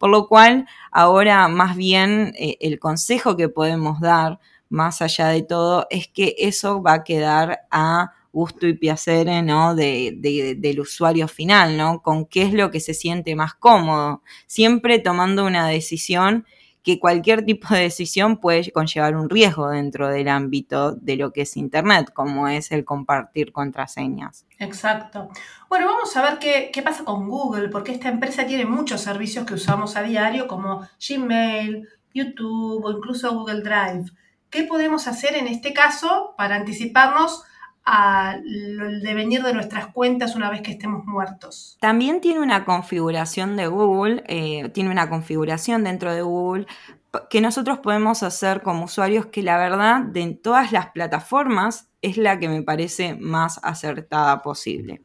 Por 0.00 0.08
lo 0.08 0.28
cual, 0.28 0.66
ahora 0.90 1.46
más 1.48 1.76
bien 1.76 2.32
eh, 2.38 2.56
el 2.60 2.78
consejo 2.78 3.36
que 3.36 3.50
podemos 3.50 4.00
dar, 4.00 4.40
más 4.70 5.02
allá 5.02 5.28
de 5.28 5.42
todo, 5.42 5.86
es 5.90 6.08
que 6.08 6.34
eso 6.38 6.82
va 6.82 6.94
a 6.94 7.04
quedar 7.04 7.66
a 7.70 8.14
gusto 8.32 8.66
y 8.66 8.72
piacere, 8.72 9.42
¿no? 9.42 9.74
De, 9.74 10.16
del 10.56 10.80
usuario 10.80 11.28
final, 11.28 11.76
¿no? 11.76 12.00
Con 12.00 12.24
qué 12.24 12.44
es 12.44 12.54
lo 12.54 12.70
que 12.70 12.80
se 12.80 12.94
siente 12.94 13.36
más 13.36 13.52
cómodo. 13.52 14.22
Siempre 14.46 15.00
tomando 15.00 15.44
una 15.44 15.68
decisión 15.68 16.46
que 16.82 16.98
cualquier 16.98 17.44
tipo 17.44 17.74
de 17.74 17.80
decisión 17.82 18.38
puede 18.38 18.70
conllevar 18.72 19.14
un 19.16 19.28
riesgo 19.28 19.68
dentro 19.68 20.08
del 20.08 20.28
ámbito 20.28 20.92
de 20.92 21.16
lo 21.16 21.32
que 21.32 21.42
es 21.42 21.56
Internet, 21.56 22.12
como 22.12 22.48
es 22.48 22.72
el 22.72 22.84
compartir 22.84 23.52
contraseñas. 23.52 24.46
Exacto. 24.58 25.28
Bueno, 25.68 25.86
vamos 25.86 26.16
a 26.16 26.22
ver 26.22 26.38
qué, 26.38 26.70
qué 26.72 26.82
pasa 26.82 27.04
con 27.04 27.28
Google, 27.28 27.68
porque 27.68 27.92
esta 27.92 28.08
empresa 28.08 28.46
tiene 28.46 28.64
muchos 28.64 29.02
servicios 29.02 29.44
que 29.46 29.54
usamos 29.54 29.96
a 29.96 30.02
diario, 30.02 30.46
como 30.46 30.86
Gmail, 31.06 31.86
YouTube 32.14 32.84
o 32.84 32.90
incluso 32.90 33.34
Google 33.34 33.62
Drive. 33.62 34.10
¿Qué 34.48 34.64
podemos 34.64 35.06
hacer 35.06 35.36
en 35.36 35.46
este 35.46 35.72
caso 35.72 36.34
para 36.36 36.56
anticiparnos 36.56 37.44
al 37.92 39.00
devenir 39.02 39.42
de 39.42 39.52
nuestras 39.52 39.88
cuentas 39.88 40.36
una 40.36 40.48
vez 40.48 40.62
que 40.62 40.70
estemos 40.70 41.04
muertos. 41.06 41.76
También 41.80 42.20
tiene 42.20 42.40
una 42.40 42.64
configuración 42.64 43.56
de 43.56 43.66
Google, 43.66 44.22
eh, 44.28 44.68
tiene 44.68 44.90
una 44.90 45.08
configuración 45.08 45.82
dentro 45.82 46.14
de 46.14 46.22
Google 46.22 46.66
que 47.28 47.40
nosotros 47.40 47.80
podemos 47.80 48.22
hacer 48.22 48.62
como 48.62 48.84
usuarios 48.84 49.26
que 49.26 49.42
la 49.42 49.58
verdad 49.58 50.02
de 50.02 50.32
todas 50.34 50.70
las 50.70 50.90
plataformas 50.90 51.88
es 52.02 52.16
la 52.16 52.38
que 52.38 52.48
me 52.48 52.62
parece 52.62 53.16
más 53.16 53.58
acertada 53.62 54.42
posible. 54.42 55.02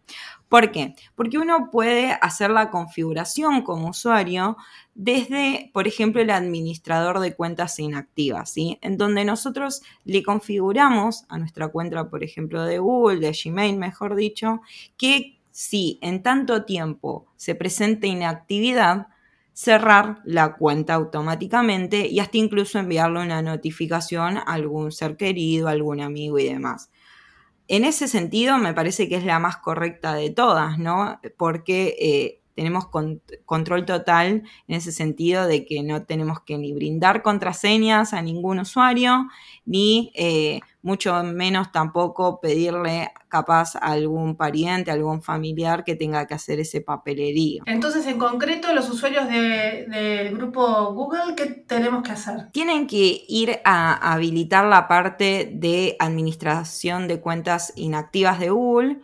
¿Por 0.55 0.71
qué? 0.71 0.95
Porque 1.15 1.37
uno 1.37 1.69
puede 1.69 2.17
hacer 2.21 2.49
la 2.49 2.71
configuración 2.71 3.61
como 3.61 3.89
usuario 3.89 4.55
desde, 4.93 5.69
por 5.73 5.85
ejemplo, 5.85 6.21
el 6.21 6.29
administrador 6.29 7.19
de 7.19 7.35
cuentas 7.35 7.77
inactivas, 7.77 8.51
¿sí? 8.51 8.79
En 8.81 8.97
donde 8.97 9.25
nosotros 9.25 9.81
le 10.05 10.23
configuramos 10.23 11.25
a 11.27 11.37
nuestra 11.39 11.67
cuenta, 11.67 12.09
por 12.09 12.23
ejemplo, 12.23 12.63
de 12.63 12.79
Google, 12.79 13.19
de 13.19 13.37
Gmail, 13.37 13.75
mejor 13.75 14.15
dicho, 14.15 14.61
que 14.95 15.37
si 15.51 15.99
en 16.01 16.23
tanto 16.23 16.63
tiempo 16.63 17.25
se 17.35 17.55
presenta 17.55 18.07
inactividad, 18.07 19.07
cerrar 19.51 20.21
la 20.23 20.55
cuenta 20.55 20.93
automáticamente 20.93 22.07
y 22.07 22.21
hasta 22.21 22.37
incluso 22.37 22.79
enviarle 22.79 23.19
una 23.23 23.41
notificación 23.41 24.37
a 24.37 24.43
algún 24.43 24.93
ser 24.93 25.17
querido, 25.17 25.67
algún 25.67 25.99
amigo 25.99 26.39
y 26.39 26.45
demás. 26.45 26.89
En 27.67 27.83
ese 27.83 28.07
sentido, 28.07 28.57
me 28.57 28.73
parece 28.73 29.09
que 29.09 29.15
es 29.15 29.25
la 29.25 29.39
más 29.39 29.57
correcta 29.57 30.13
de 30.13 30.29
todas, 30.29 30.77
¿no? 30.77 31.19
Porque 31.37 31.95
eh, 31.99 32.41
tenemos 32.55 32.87
control 33.45 33.85
total 33.85 34.43
en 34.67 34.75
ese 34.75 34.91
sentido 34.91 35.45
de 35.47 35.65
que 35.65 35.83
no 35.83 36.03
tenemos 36.03 36.39
que 36.41 36.57
ni 36.57 36.73
brindar 36.73 37.21
contraseñas 37.21 38.13
a 38.13 38.21
ningún 38.21 38.59
usuario, 38.59 39.27
ni 39.65 40.11
eh, 40.15 40.61
mucho 40.85 41.23
menos 41.23 41.71
tampoco 41.71 42.39
pedirle 42.39 43.11
capaz 43.27 43.75
a 43.75 43.93
algún 43.93 44.35
pariente, 44.35 44.91
a 44.91 44.93
algún 44.93 45.23
familiar 45.23 45.83
que 45.83 45.95
tenga 45.95 46.27
que 46.27 46.35
hacer 46.35 46.59
ese 46.59 46.79
papelerío. 46.79 47.63
Entonces, 47.65 48.05
en 48.05 48.19
concreto, 48.19 48.71
los 48.71 48.87
usuarios 48.87 49.27
del 49.27 50.37
grupo 50.37 50.93
Google, 50.93 51.35
¿qué 51.35 51.47
tenemos 51.47 52.03
que 52.03 52.11
hacer? 52.11 52.51
Tienen 52.51 52.85
que 52.85 53.25
ir 53.27 53.59
a 53.65 54.13
habilitar 54.13 54.65
la 54.65 54.87
parte 54.87 55.49
de 55.51 55.95
administración 55.97 57.07
de 57.07 57.19
cuentas 57.19 57.73
inactivas 57.75 58.39
de 58.39 58.51
Google 58.51 58.99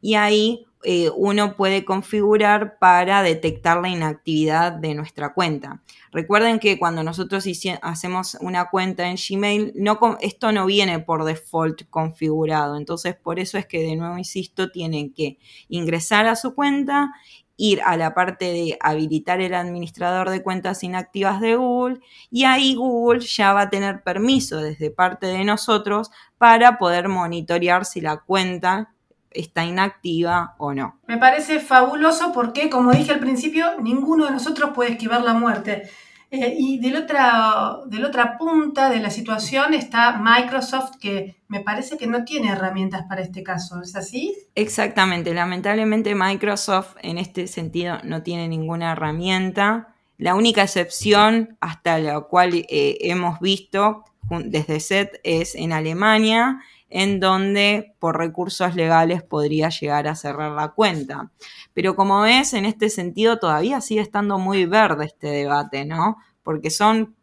y 0.00 0.14
ahí 0.14 0.65
eh, 0.88 1.10
uno 1.16 1.56
puede 1.56 1.84
configurar 1.84 2.78
para 2.78 3.24
detectar 3.24 3.80
la 3.80 3.88
inactividad 3.88 4.70
de 4.70 4.94
nuestra 4.94 5.34
cuenta. 5.34 5.82
Recuerden 6.12 6.60
que 6.60 6.78
cuando 6.78 7.02
nosotros 7.02 7.44
hacemos 7.82 8.36
una 8.40 8.70
cuenta 8.70 9.08
en 9.08 9.16
Gmail, 9.16 9.74
esto 10.20 10.52
no 10.52 10.64
viene 10.64 11.00
por 11.00 11.24
default 11.24 11.90
configurado. 11.90 12.76
Entonces, 12.76 13.16
por 13.16 13.40
eso 13.40 13.58
es 13.58 13.66
que 13.66 13.82
de 13.82 13.96
nuevo, 13.96 14.16
insisto, 14.16 14.70
tienen 14.70 15.12
que 15.12 15.38
ingresar 15.68 16.28
a 16.28 16.36
su 16.36 16.54
cuenta, 16.54 17.12
ir 17.56 17.80
a 17.84 17.96
la 17.96 18.14
parte 18.14 18.44
de 18.44 18.78
habilitar 18.80 19.40
el 19.40 19.54
administrador 19.54 20.30
de 20.30 20.44
cuentas 20.44 20.84
inactivas 20.84 21.40
de 21.40 21.56
Google 21.56 21.98
y 22.30 22.44
ahí 22.44 22.76
Google 22.76 23.20
ya 23.26 23.52
va 23.52 23.62
a 23.62 23.70
tener 23.70 24.04
permiso 24.04 24.58
desde 24.58 24.92
parte 24.92 25.26
de 25.26 25.42
nosotros 25.42 26.12
para 26.38 26.78
poder 26.78 27.08
monitorear 27.08 27.84
si 27.84 28.00
la 28.00 28.18
cuenta 28.18 28.92
está 29.30 29.64
inactiva 29.64 30.54
o 30.58 30.72
no. 30.72 30.98
Me 31.06 31.18
parece 31.18 31.60
fabuloso 31.60 32.32
porque, 32.32 32.70
como 32.70 32.92
dije 32.92 33.12
al 33.12 33.20
principio, 33.20 33.80
ninguno 33.80 34.26
de 34.26 34.32
nosotros 34.32 34.70
puede 34.74 34.92
esquivar 34.92 35.22
la 35.22 35.34
muerte. 35.34 35.90
Eh, 36.30 36.56
y 36.58 36.80
de 36.80 36.98
otra, 36.98 37.78
de 37.86 37.98
la 38.00 38.08
otra 38.08 38.36
punta 38.36 38.90
de 38.90 38.98
la 38.98 39.10
situación 39.10 39.74
está 39.74 40.18
Microsoft, 40.18 40.96
que 41.00 41.36
me 41.46 41.60
parece 41.60 41.96
que 41.96 42.08
no 42.08 42.24
tiene 42.24 42.50
herramientas 42.50 43.04
para 43.08 43.22
este 43.22 43.44
caso. 43.44 43.80
¿Es 43.80 43.94
así? 43.94 44.36
Exactamente. 44.56 45.32
Lamentablemente 45.32 46.14
Microsoft 46.14 46.96
en 47.02 47.18
este 47.18 47.46
sentido 47.46 47.98
no 48.02 48.22
tiene 48.22 48.48
ninguna 48.48 48.92
herramienta. 48.92 49.94
La 50.18 50.34
única 50.34 50.62
excepción 50.62 51.56
hasta 51.60 51.98
la 51.98 52.20
cual 52.22 52.54
eh, 52.54 52.98
hemos 53.02 53.38
visto 53.38 54.04
desde 54.44 54.80
SET 54.80 55.20
es 55.24 55.54
en 55.54 55.72
Alemania, 55.72 56.60
en 56.88 57.20
donde 57.20 57.94
por 57.98 58.16
recursos 58.16 58.74
legales 58.74 59.22
podría 59.22 59.68
llegar 59.70 60.06
a 60.08 60.14
cerrar 60.14 60.52
la 60.52 60.68
cuenta. 60.68 61.30
Pero 61.74 61.96
como 61.96 62.20
ves, 62.20 62.54
en 62.54 62.64
este 62.64 62.90
sentido 62.90 63.38
todavía 63.38 63.80
sigue 63.80 64.00
estando 64.00 64.38
muy 64.38 64.66
verde 64.66 65.06
este 65.06 65.28
debate, 65.28 65.84
¿no? 65.84 66.16
Porque 66.42 66.70
son 66.70 67.16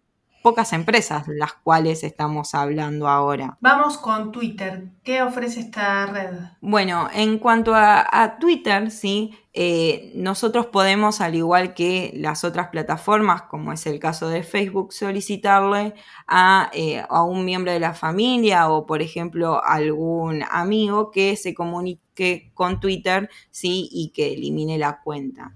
pocas 0.43 0.73
empresas 0.73 1.25
las 1.27 1.53
cuales 1.53 2.03
estamos 2.03 2.53
hablando 2.53 3.07
ahora. 3.07 3.57
Vamos 3.62 3.97
con 3.97 4.31
Twitter. 4.33 4.89
¿Qué 5.03 5.21
ofrece 5.21 5.62
esta 5.62 6.05
red? 6.05 6.35
Bueno, 6.59 7.07
en 7.13 7.39
cuanto 7.39 7.73
a, 7.73 8.38
Twitter, 8.39 8.91
sí, 8.91 9.38
eh, 9.53 10.12
nosotros 10.15 10.65
podemos, 10.65 11.21
al 11.21 11.35
igual 11.35 11.73
que 11.73 12.12
las 12.15 12.43
otras 12.43 12.67
plataformas, 12.67 13.43
como 13.43 13.71
es 13.71 13.88
el 13.88 14.00
caso 14.00 14.27
de 14.27 14.43
Facebook, 14.43 14.91
solicitarle 14.91 15.93
a, 16.27 16.69
eh, 16.73 17.03
a 17.09 17.23
un 17.23 17.45
miembro 17.45 17.71
de 17.71 17.79
la 17.79 17.93
familia 17.93 18.69
o, 18.69 18.85
por 18.85 19.01
ejemplo, 19.01 19.63
algún 19.63 20.43
amigo 20.51 21.09
que 21.09 21.38
se 21.38 21.53
comunique 21.53 22.51
con 22.53 22.81
Twitter, 22.81 23.29
sí, 23.50 23.88
y 23.91 24.09
que 24.09 24.33
elimine 24.33 24.77
la 24.77 25.00
cuenta. 25.01 25.53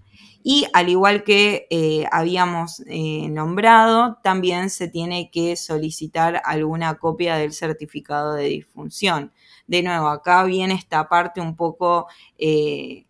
Y 0.49 0.65
al 0.71 0.87
igual 0.87 1.25
que 1.25 1.67
eh, 1.69 2.05
habíamos 2.09 2.81
eh, 2.87 3.27
nombrado, 3.29 4.17
también 4.23 4.69
se 4.69 4.87
tiene 4.87 5.29
que 5.29 5.57
solicitar 5.57 6.41
alguna 6.45 6.93
copia 6.99 7.35
del 7.35 7.51
certificado 7.51 8.31
de 8.31 8.45
disfunción. 8.45 9.33
De 9.67 9.83
nuevo, 9.83 10.07
acá 10.07 10.45
viene 10.45 10.75
esta 10.75 11.09
parte 11.09 11.41
un 11.41 11.57
poco... 11.57 12.07
Eh, 12.37 13.03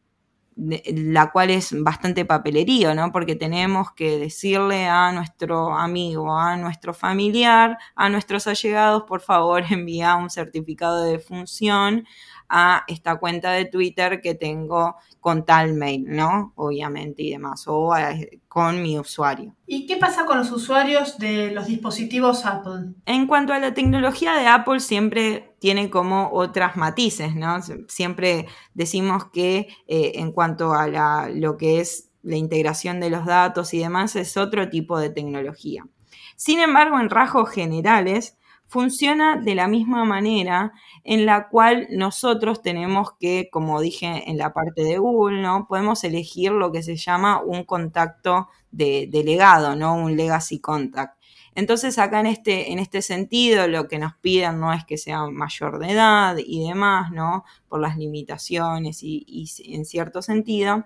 la 0.60 1.32
cual 1.32 1.52
es 1.52 1.76
bastante 1.84 2.26
papelerío, 2.26 2.96
¿no? 2.96 3.12
Porque 3.12 3.36
tenemos 3.36 3.92
que 3.92 4.18
decirle 4.18 4.88
a 4.88 5.12
nuestro 5.12 5.78
amigo, 5.78 6.36
a 6.36 6.58
nuestro 6.58 6.96
familiar, 6.96 7.78
a 7.96 8.10
nuestros 8.10 8.48
allegados, 8.48 9.04
por 9.04 9.22
favor, 9.22 9.64
envía 9.70 10.16
un 10.16 10.32
certificado 10.32 11.04
de 11.04 11.12
defunción 11.12 12.08
a 12.50 12.84
esta 12.88 13.18
cuenta 13.18 13.52
de 13.52 13.66
Twitter 13.66 14.22
que 14.22 14.36
tengo 14.36 14.96
con 15.20 15.46
tal 15.46 15.74
mail, 15.74 16.06
¿no? 16.08 16.54
Obviamente 16.56 17.24
y 17.24 17.32
demás, 17.32 17.66
o 17.68 17.94
con 18.48 18.82
mi 18.82 18.98
usuario. 18.98 19.56
¿Y 19.66 19.86
qué 19.86 19.98
pasa 19.98 20.26
con 20.26 20.38
los 20.38 20.52
usuarios 20.52 21.18
de 21.18 21.52
los 21.52 21.68
dispositivos 21.68 22.46
Apple? 22.46 22.94
En 23.06 23.28
cuanto 23.28 23.54
a 23.54 23.60
la 23.60 23.74
tecnología 23.74 24.34
de 24.34 24.48
Apple, 24.48 24.80
siempre 24.80 25.56
tiene 25.60 25.90
como 25.90 26.30
otras 26.32 26.78
matices, 26.78 27.36
¿no? 27.36 27.60
Siempre 27.88 28.48
decimos 28.74 29.26
que 29.32 29.68
eh, 29.88 30.14
en 30.16 30.32
cuanto 30.32 30.74
a 30.74 30.88
la, 30.88 31.30
lo 31.34 31.58
que 31.58 31.80
es 31.82 32.10
la 32.24 32.36
integración 32.36 33.00
de 33.00 33.10
los 33.10 33.26
datos 33.26 33.74
y 33.74 33.80
demás, 33.80 34.16
es 34.16 34.38
otro 34.38 34.70
tipo 34.70 35.00
de 35.00 35.10
tecnología. 35.10 35.86
Sin 36.36 36.60
embargo, 36.60 37.00
en 37.00 37.10
rasgos 37.10 37.50
generales, 37.50 38.37
funciona 38.68 39.38
de 39.38 39.56
la 39.56 39.68
misma 39.68 40.04
manera 40.06 40.74
en 41.04 41.26
la 41.26 41.48
cual 41.50 41.88
nosotros 41.90 42.62
tenemos 42.62 43.12
que, 43.20 43.50
como 43.52 43.82
dije 43.82 44.30
en 44.30 44.38
la 44.38 44.54
parte 44.54 44.84
de 44.84 44.98
Google, 44.98 45.42
¿no? 45.42 45.68
Podemos 45.68 46.04
elegir 46.04 46.52
lo 46.52 46.72
que 46.72 46.84
se 46.84 46.98
llama 46.98 47.42
un 47.42 47.64
contacto 47.64 48.50
de, 48.72 49.10
legado, 49.26 49.76
¿no? 49.76 49.96
Un 49.96 50.18
legacy 50.18 50.60
contact. 50.60 51.18
Entonces 51.56 51.98
acá 51.98 52.20
en 52.20 52.28
este, 52.28 52.72
en 52.72 52.78
este 52.78 53.02
sentido 53.02 53.68
lo 53.68 53.88
que 53.88 53.98
nos 53.98 54.14
piden 54.18 54.60
no 54.60 54.74
es 54.74 54.86
que 54.86 54.98
sea 54.98 55.26
mayor 55.28 55.80
de 55.80 55.92
edad 55.92 56.38
y 56.38 56.68
demás, 56.68 57.12
¿no? 57.12 57.46
Por 57.68 57.80
las 57.82 57.98
limitaciones 57.98 59.00
y 59.02 59.48
en 59.66 59.86
cierto 59.86 60.22
sentido. 60.22 60.86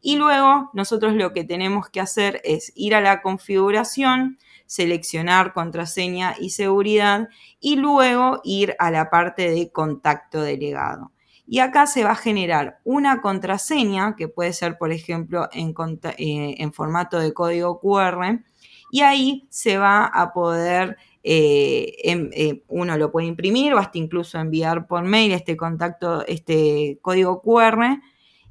Y 0.00 0.16
luego 0.16 0.70
nosotros 0.74 1.14
lo 1.14 1.32
que 1.32 1.44
tenemos 1.44 1.88
que 1.88 2.00
hacer 2.00 2.40
es 2.44 2.72
ir 2.76 2.94
a 2.94 3.00
la 3.00 3.20
configuración, 3.20 4.38
seleccionar 4.68 5.54
contraseña 5.54 6.36
y 6.38 6.50
seguridad 6.50 7.28
y 7.58 7.76
luego 7.76 8.40
ir 8.44 8.76
a 8.78 8.90
la 8.90 9.08
parte 9.08 9.50
de 9.50 9.72
contacto 9.72 10.42
delegado. 10.42 11.10
Y 11.46 11.60
acá 11.60 11.86
se 11.86 12.04
va 12.04 12.10
a 12.10 12.14
generar 12.14 12.78
una 12.84 13.22
contraseña, 13.22 14.14
que 14.14 14.28
puede 14.28 14.52
ser, 14.52 14.76
por 14.76 14.92
ejemplo, 14.92 15.48
en, 15.52 15.74
eh, 16.18 16.70
formato 16.72 17.18
de 17.18 17.32
código 17.32 17.80
QR, 17.80 18.44
y 18.92 19.00
ahí 19.00 19.46
se 19.48 19.78
va 19.78 20.04
a 20.04 20.34
poder, 20.34 20.98
eh, 21.24 21.94
em, 22.04 22.28
eh, 22.34 22.62
uno 22.68 22.98
lo 22.98 23.10
puede 23.10 23.26
imprimir 23.26 23.72
o 23.72 23.78
hasta 23.78 23.96
incluso 23.96 24.38
enviar 24.38 24.86
por 24.86 25.02
mail 25.04 25.32
este 25.32 25.56
contacto, 25.56 26.26
este 26.26 26.98
código 27.00 27.40
QR, 27.40 28.02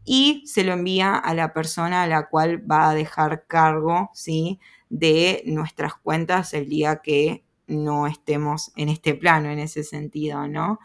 y 0.04 0.44
se 0.48 0.64
lo 0.64 0.74
envía 0.74 1.16
a 1.16 1.34
la 1.36 1.54
persona 1.54 2.02
a 2.04 2.08
la 2.08 2.28
cual 2.30 2.70
va 2.70 2.90
a 2.90 2.96
dejar 2.96 3.46
cargo, 3.46 4.10
¿sí? 4.14 4.60
De 4.90 5.44
nuestras 5.46 5.96
cuentas 5.96 6.54
el 6.54 6.70
día 6.70 7.02
que 7.04 7.44
no 7.68 8.08
estemos 8.08 8.72
en 8.76 8.90
este 8.90 9.14
plano, 9.14 9.50
en 9.50 9.60
ese 9.60 9.84
sentido, 9.84 10.48
¿no? 10.48 10.80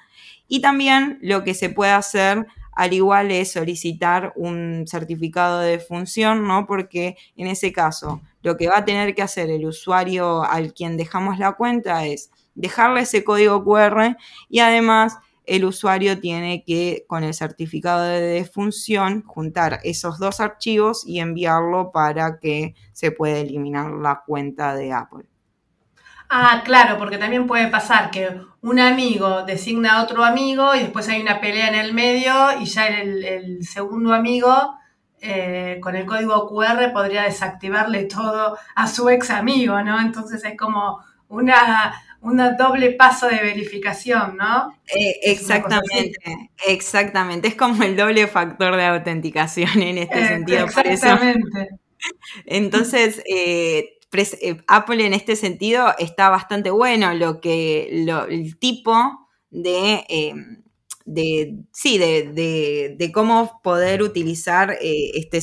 Y 0.49 0.61
también 0.61 1.19
lo 1.23 1.45
que 1.45 1.55
se 1.55 1.71
puede 1.71 1.93
hacer 1.93 2.47
al 2.73 2.93
igual 2.93 3.31
es 3.31 3.53
solicitar 3.53 4.33
un 4.35 4.85
certificado 4.87 5.61
de 5.61 5.79
función, 5.79 6.47
¿no? 6.47 6.67
Porque 6.67 7.17
en 7.37 7.47
ese 7.47 7.73
caso, 7.73 8.21
lo 8.43 8.57
que 8.57 8.69
va 8.69 8.79
a 8.79 8.85
tener 8.85 9.15
que 9.15 9.23
hacer 9.23 9.51
el 9.51 9.67
usuario 9.67 10.43
al 10.43 10.73
quien 10.73 10.97
dejamos 10.97 11.39
la 11.39 11.53
cuenta 11.53 12.07
es 12.07 12.31
dejarle 12.55 13.03
ese 13.03 13.25
código 13.25 13.65
QR 13.65 14.17
y 14.49 14.61
además 14.61 15.19
el 15.45 15.65
usuario 15.65 16.21
tiene 16.21 16.65
que, 16.65 17.05
con 17.09 17.25
el 17.25 17.35
certificado 17.35 18.03
de 18.03 18.21
defunción, 18.21 19.23
juntar 19.25 19.81
esos 19.83 20.19
dos 20.19 20.41
archivos 20.41 21.05
y 21.07 21.21
enviarlo 21.21 21.91
para 21.93 22.39
que 22.39 22.75
se 22.93 23.11
pueda 23.11 23.39
eliminar 23.39 23.91
la 23.93 24.23
cuenta 24.27 24.75
de 24.75 24.93
Apple. 24.93 25.27
Ah, 26.35 26.63
claro, 26.65 26.97
porque 26.97 27.19
también 27.19 27.47
puede 27.47 27.69
pasar 27.69 28.11
que 28.11 28.41
un 28.63 28.79
amigo 28.79 29.43
designa 29.43 29.99
a 29.99 30.03
otro 30.03 30.25
amigo 30.25 30.75
y 30.75 30.79
después 30.79 31.07
hay 31.11 31.21
una 31.21 31.41
pelea 31.41 31.69
en 31.69 31.75
el 31.75 31.93
medio 31.93 32.33
y 32.59 32.65
ya 32.65 32.87
el, 32.87 33.63
segundo 33.67 34.15
amigo 34.15 34.75
eh, 35.21 35.79
con 35.83 35.95
el 35.95 36.07
código 36.07 36.49
QR 36.49 36.91
podría 36.93 37.25
desactivarle 37.25 38.05
todo 38.05 38.57
a 38.75 38.87
su 38.87 39.11
ex 39.11 39.29
amigo, 39.29 39.83
¿no? 39.83 40.01
Entonces 40.01 40.43
es 40.43 40.57
como 40.57 41.05
una, 41.33 41.95
un 42.21 42.37
doble 42.59 42.93
paso 42.93 43.27
de 43.27 43.37
verificación, 43.37 44.37
¿no? 44.37 44.73
Eh, 44.87 45.19
exactamente, 45.23 46.51
exactamente. 46.67 47.49
Es 47.49 47.55
como 47.55 47.83
el 47.83 47.97
doble 47.97 48.27
factor 48.27 48.77
de 48.77 48.85
autenticación 48.85 49.83
en 49.83 49.99
este 49.99 50.21
eh, 50.21 50.29
sentido. 50.29 50.67
Exactamente. 50.85 51.69
Entonces, 52.45 53.23
eh, 53.27 53.99
Apple 54.69 55.07
en 55.07 55.15
este 55.15 55.37
sentido 55.37 55.95
está 55.99 56.29
bastante 56.29 56.71
bueno 56.71 57.15
lo 57.15 57.41
que 57.41 57.89
el 57.89 58.59
tipo 58.59 59.29
de, 59.51 60.05
em, 60.09 60.63
de 61.07 61.57
sí, 61.73 61.97
de, 61.97 62.95
de, 62.99 63.13
cómo 63.13 63.61
poder 63.65 64.03
utilizar 64.03 64.77
este 64.81 65.41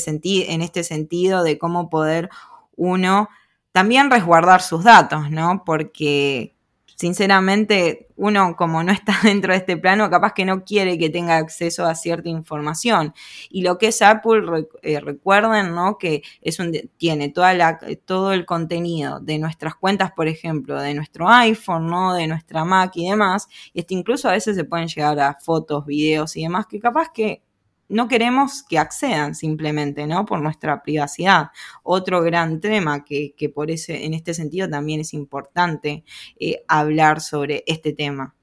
en 0.54 0.62
este 0.62 0.84
sentido, 0.84 1.44
de 1.44 1.58
cómo 1.58 1.90
poder 1.90 2.30
uno 2.76 3.30
también 3.72 4.12
resguardar 4.12 4.62
sus 4.62 4.84
datos, 4.84 5.30
¿no? 5.32 5.64
Porque 5.66 6.56
sinceramente, 7.00 8.08
uno 8.18 8.58
como 8.58 8.84
no 8.84 8.92
está 8.92 9.18
dentro 9.24 9.54
de 9.54 9.60
este 9.60 9.78
plano, 9.78 10.10
capaz 10.10 10.34
que 10.34 10.44
no 10.44 10.66
quiere 10.66 10.98
que 10.98 11.10
tenga 11.10 11.38
acceso 11.38 11.86
a 11.86 11.96
cierta 11.96 12.28
información. 12.28 13.14
Y 13.50 13.62
lo 13.62 13.78
que 13.78 13.88
es 13.88 14.02
Apple, 14.02 14.68
eh, 14.82 15.00
recuerden, 15.00 15.74
¿no? 15.74 15.98
Que 15.98 16.24
es 16.42 16.60
un, 16.60 16.74
tiene 16.98 17.30
toda 17.30 17.54
la, 17.54 17.80
todo 18.06 18.34
el 18.34 18.46
contenido 18.46 19.22
de 19.22 19.40
nuestras 19.40 19.76
cuentas, 19.76 20.12
por 20.12 20.28
ejemplo, 20.28 20.82
de 20.82 20.94
nuestro 20.94 21.30
iPhone, 21.30 21.88
¿no? 21.88 22.14
De 22.14 22.28
nuestra 22.28 22.66
Mac 22.66 22.92
y 22.96 23.10
demás. 23.10 23.48
Y 23.74 23.80
este 23.80 23.94
incluso 23.94 24.28
a 24.28 24.34
veces 24.34 24.58
se 24.58 24.66
pueden 24.66 24.90
llegar 24.90 25.18
a 25.22 25.38
fotos, 25.40 25.86
videos 25.86 26.36
y 26.36 26.44
demás, 26.44 26.68
que 26.68 26.80
capaz 26.80 27.12
que 27.14 27.44
no 27.90 28.08
queremos 28.08 28.64
que 28.64 28.80
accedan 28.80 29.36
simplemente, 29.36 30.08
¿no? 30.08 30.26
Por 30.26 30.42
nuestra 30.42 30.82
privacidad. 30.82 31.50
Otro 31.84 32.22
gran 32.22 32.62
tema 32.62 33.04
que, 33.04 33.34
por 33.54 33.72
ese, 33.72 34.06
en 34.06 34.14
este 34.14 34.34
sentido 34.34 34.70
también 34.70 35.02
es 35.02 35.14
importante 35.14 36.04
eh, 36.40 36.64
hablar 36.68 37.20
sobre 37.20 37.64
este 37.68 37.94
tema. 37.94 38.36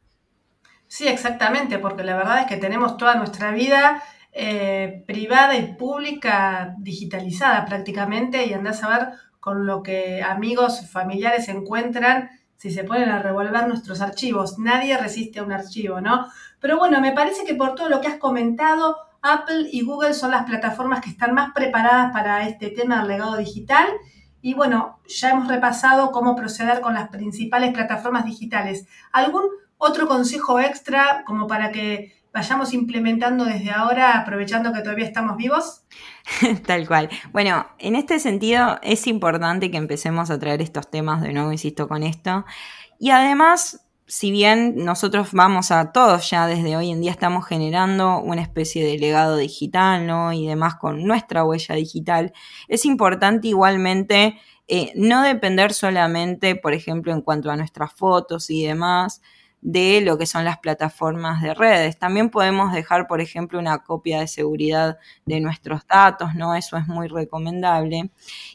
Sí, 0.88 1.08
exactamente, 1.08 1.78
porque 1.78 2.04
la 2.04 2.16
verdad 2.16 2.40
es 2.40 2.46
que 2.46 2.56
tenemos 2.56 2.96
toda 2.96 3.14
nuestra 3.16 3.50
vida 3.52 4.02
eh, 4.32 5.02
privada 5.06 5.56
y 5.56 5.74
pública 5.74 6.74
digitalizada 6.78 7.64
prácticamente 7.64 8.44
y 8.46 8.52
andás 8.52 8.82
a 8.82 8.88
ver 8.88 9.08
con 9.40 9.64
lo 9.64 9.82
que 9.82 10.22
amigos, 10.22 10.90
familiares 10.90 11.48
encuentran 11.48 12.30
si 12.56 12.70
se 12.70 12.84
ponen 12.84 13.08
a 13.10 13.22
revolver 13.22 13.68
nuestros 13.68 14.00
archivos. 14.00 14.58
Nadie 14.58 14.96
resiste 14.96 15.38
a 15.38 15.42
un 15.42 15.52
archivo, 15.52 16.00
¿no? 16.00 16.26
Pero 16.60 16.78
bueno, 16.78 17.00
me 17.00 17.12
parece 17.12 17.44
que 17.44 17.54
por 17.54 17.74
todo 17.74 17.88
lo 17.88 18.00
que 18.00 18.08
has 18.08 18.18
comentado, 18.18 18.96
Apple 19.32 19.68
y 19.70 19.82
Google 19.82 20.14
son 20.14 20.30
las 20.30 20.44
plataformas 20.44 21.00
que 21.00 21.10
están 21.10 21.34
más 21.34 21.52
preparadas 21.52 22.12
para 22.12 22.48
este 22.48 22.70
tema 22.70 22.98
del 22.98 23.08
legado 23.08 23.36
digital. 23.36 23.86
Y 24.42 24.54
bueno, 24.54 25.00
ya 25.08 25.30
hemos 25.30 25.48
repasado 25.48 26.12
cómo 26.12 26.36
proceder 26.36 26.80
con 26.80 26.94
las 26.94 27.08
principales 27.08 27.72
plataformas 27.72 28.24
digitales. 28.24 28.86
¿Algún 29.12 29.44
otro 29.78 30.06
consejo 30.06 30.60
extra 30.60 31.24
como 31.26 31.46
para 31.46 31.72
que 31.72 32.16
vayamos 32.32 32.74
implementando 32.74 33.46
desde 33.46 33.70
ahora, 33.70 34.18
aprovechando 34.18 34.72
que 34.72 34.82
todavía 34.82 35.06
estamos 35.06 35.36
vivos? 35.36 35.84
Tal 36.66 36.86
cual. 36.86 37.08
Bueno, 37.32 37.66
en 37.78 37.96
este 37.96 38.18
sentido 38.20 38.78
es 38.82 39.06
importante 39.06 39.70
que 39.70 39.78
empecemos 39.78 40.30
a 40.30 40.38
traer 40.38 40.60
estos 40.60 40.90
temas, 40.90 41.22
de 41.22 41.32
nuevo 41.32 41.50
insisto 41.50 41.88
con 41.88 42.02
esto. 42.02 42.44
Y 42.98 43.10
además, 43.10 43.85
si 44.06 44.30
bien 44.30 44.84
nosotros 44.84 45.32
vamos 45.32 45.70
a 45.70 45.92
todos 45.92 46.30
ya 46.30 46.46
desde 46.46 46.76
hoy 46.76 46.90
en 46.90 47.00
día 47.00 47.10
estamos 47.10 47.46
generando 47.46 48.20
una 48.20 48.42
especie 48.42 48.84
de 48.84 48.98
legado 48.98 49.36
digital, 49.36 50.06
¿no? 50.06 50.32
Y 50.32 50.46
demás 50.46 50.76
con 50.76 51.04
nuestra 51.04 51.44
huella 51.44 51.74
digital, 51.74 52.32
es 52.68 52.84
importante 52.84 53.48
igualmente 53.48 54.38
eh, 54.68 54.92
no 54.94 55.22
depender 55.22 55.72
solamente, 55.72 56.56
por 56.56 56.72
ejemplo, 56.72 57.12
en 57.12 57.22
cuanto 57.22 57.50
a 57.50 57.56
nuestras 57.56 57.92
fotos 57.92 58.50
y 58.50 58.64
demás, 58.64 59.22
de 59.60 60.00
lo 60.00 60.18
que 60.18 60.26
son 60.26 60.44
las 60.44 60.58
plataformas 60.58 61.42
de 61.42 61.54
redes. 61.54 61.98
También 61.98 62.30
podemos 62.30 62.72
dejar, 62.72 63.08
por 63.08 63.20
ejemplo, 63.20 63.58
una 63.58 63.78
copia 63.78 64.20
de 64.20 64.28
seguridad 64.28 64.98
de 65.24 65.40
nuestros 65.40 65.86
datos, 65.88 66.34
¿no? 66.36 66.54
Eso 66.54 66.76
es 66.76 66.86
muy 66.86 67.08
recomendable. 67.08 68.10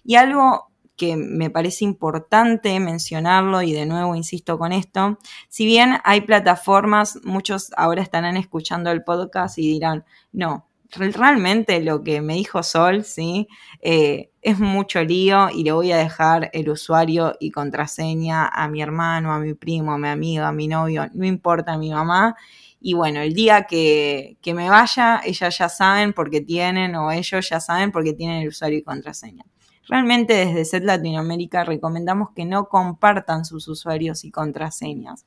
Y 0.06 0.16
algo 0.16 0.71
que 1.02 1.18
me 1.18 1.50
parece 1.50 1.84
importante 1.84 2.80
mencionarlo 2.80 3.64
y 3.64 3.74
de 3.74 3.88
nuevo 3.88 4.16
insisto 4.16 4.60
con 4.60 4.72
esto, 4.72 5.18
si 5.50 5.66
bien 5.66 5.98
hay 6.04 6.22
plataformas, 6.22 7.18
muchos 7.24 7.72
ahora 7.76 8.04
estarán 8.04 8.38
escuchando 8.38 8.92
el 8.92 9.04
podcast 9.04 9.58
y 9.58 9.64
dirán, 9.64 10.06
no, 10.32 10.68
realmente 10.92 11.82
lo 11.82 12.04
que 12.04 12.22
me 12.22 12.36
dijo 12.36 12.62
Sol, 12.62 13.04
¿sí? 13.04 13.48
Eh, 13.82 14.30
es 14.44 14.60
mucho 14.60 15.04
lío 15.04 15.50
y 15.50 15.64
le 15.64 15.72
voy 15.72 15.92
a 15.92 15.98
dejar 15.98 16.52
el 16.54 16.70
usuario 16.70 17.36
y 17.40 17.50
contraseña 17.50 18.46
a 18.48 18.68
mi 18.68 18.84
hermano, 18.84 19.34
a 19.34 19.40
mi 19.40 19.56
primo, 19.56 19.94
a 19.94 19.98
mi 19.98 20.08
amigo, 20.08 20.46
a 20.46 20.52
mi 20.52 20.68
novio, 20.68 21.08
no 21.16 21.26
importa 21.26 21.74
a 21.74 21.78
mi 21.80 21.90
mamá. 21.90 22.36
Y 22.80 22.94
bueno, 22.94 23.22
el 23.22 23.34
día 23.34 23.64
que, 23.64 24.38
que 24.40 24.54
me 24.54 24.70
vaya, 24.70 25.20
ellas 25.26 25.58
ya 25.58 25.68
saben 25.68 26.14
por 26.14 26.30
qué 26.30 26.42
tienen 26.42 26.96
o 26.96 27.12
ellos 27.12 27.50
ya 27.50 27.60
saben 27.60 27.92
por 27.92 28.04
qué 28.04 28.14
tienen 28.14 28.44
el 28.44 28.50
usuario 28.50 28.78
y 28.78 28.84
contraseña. 28.84 29.46
Realmente 29.92 30.34
desde 30.34 30.64
SET 30.64 30.86
Latinoamérica 30.86 31.66
recomendamos 31.66 32.30
que 32.34 32.46
no 32.46 32.70
compartan 32.70 33.44
sus 33.44 33.68
usuarios 33.68 34.24
y 34.24 34.32
contraseñas, 34.32 35.26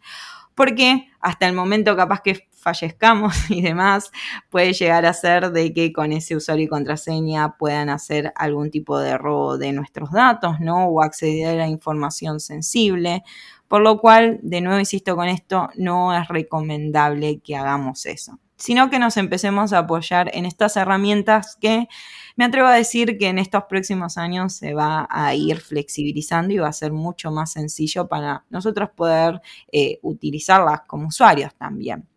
porque 0.55 1.11
hasta 1.21 1.47
el 1.47 1.53
momento 1.53 1.95
capaz 1.95 2.23
que 2.23 2.49
fallezcamos 2.55 3.35
y 3.51 3.61
demás, 3.61 4.11
puede 4.49 4.73
llegar 4.73 5.05
a 5.05 5.13
ser 5.13 5.53
de 5.53 5.75
que 5.75 5.93
con 5.93 6.13
ese 6.13 6.35
usuario 6.35 6.65
y 6.65 6.69
contraseña 6.69 7.59
puedan 7.59 7.91
hacer 7.91 8.33
algún 8.37 8.71
tipo 8.71 8.99
de 8.99 9.19
robo 9.19 9.59
de 9.59 9.73
nuestros 9.73 10.11
datos, 10.13 10.59
¿no? 10.61 10.87
O 10.87 11.03
acceder 11.03 11.61
a 11.61 11.69
información 11.69 12.41
sensible. 12.41 13.23
Por 13.69 13.83
lo 13.83 14.01
cual, 14.01 14.39
de 14.43 14.63
nuevo 14.63 14.81
insisto 14.81 15.15
con 15.15 15.29
esto, 15.29 15.69
no 15.77 16.17
es 16.17 16.27
recomendable 16.29 17.41
que 17.41 17.55
hagamos 17.55 18.07
eso, 18.07 18.39
sino 18.57 18.91
que 18.91 18.99
nos 18.99 19.17
empecemos 19.17 19.73
a 19.73 19.79
apoyar 19.79 20.31
en 20.35 20.47
estas 20.47 20.77
herramientas 20.77 21.57
que 21.61 21.89
me 22.37 22.45
atrevo 22.45 22.69
a 22.69 22.75
decir 22.75 23.19
que 23.19 23.29
en 23.29 23.39
estos 23.39 23.65
próximos 23.65 24.19
años 24.19 24.55
se 24.55 24.75
va 24.75 25.07
a 25.11 25.35
ir 25.35 25.61
flexibilizando 25.61 26.53
y 26.53 26.59
va 26.59 26.69
a 26.69 26.73
ser 26.73 26.93
mucho 26.93 27.31
más 27.31 27.53
sencillo 27.53 28.09
para 28.09 28.45
nosotros 28.51 28.91
poder 28.95 29.41
eh, 29.71 29.99
utilizarlas 30.03 30.83
como 30.87 31.09
usuarios 31.09 31.55
también 31.55 32.09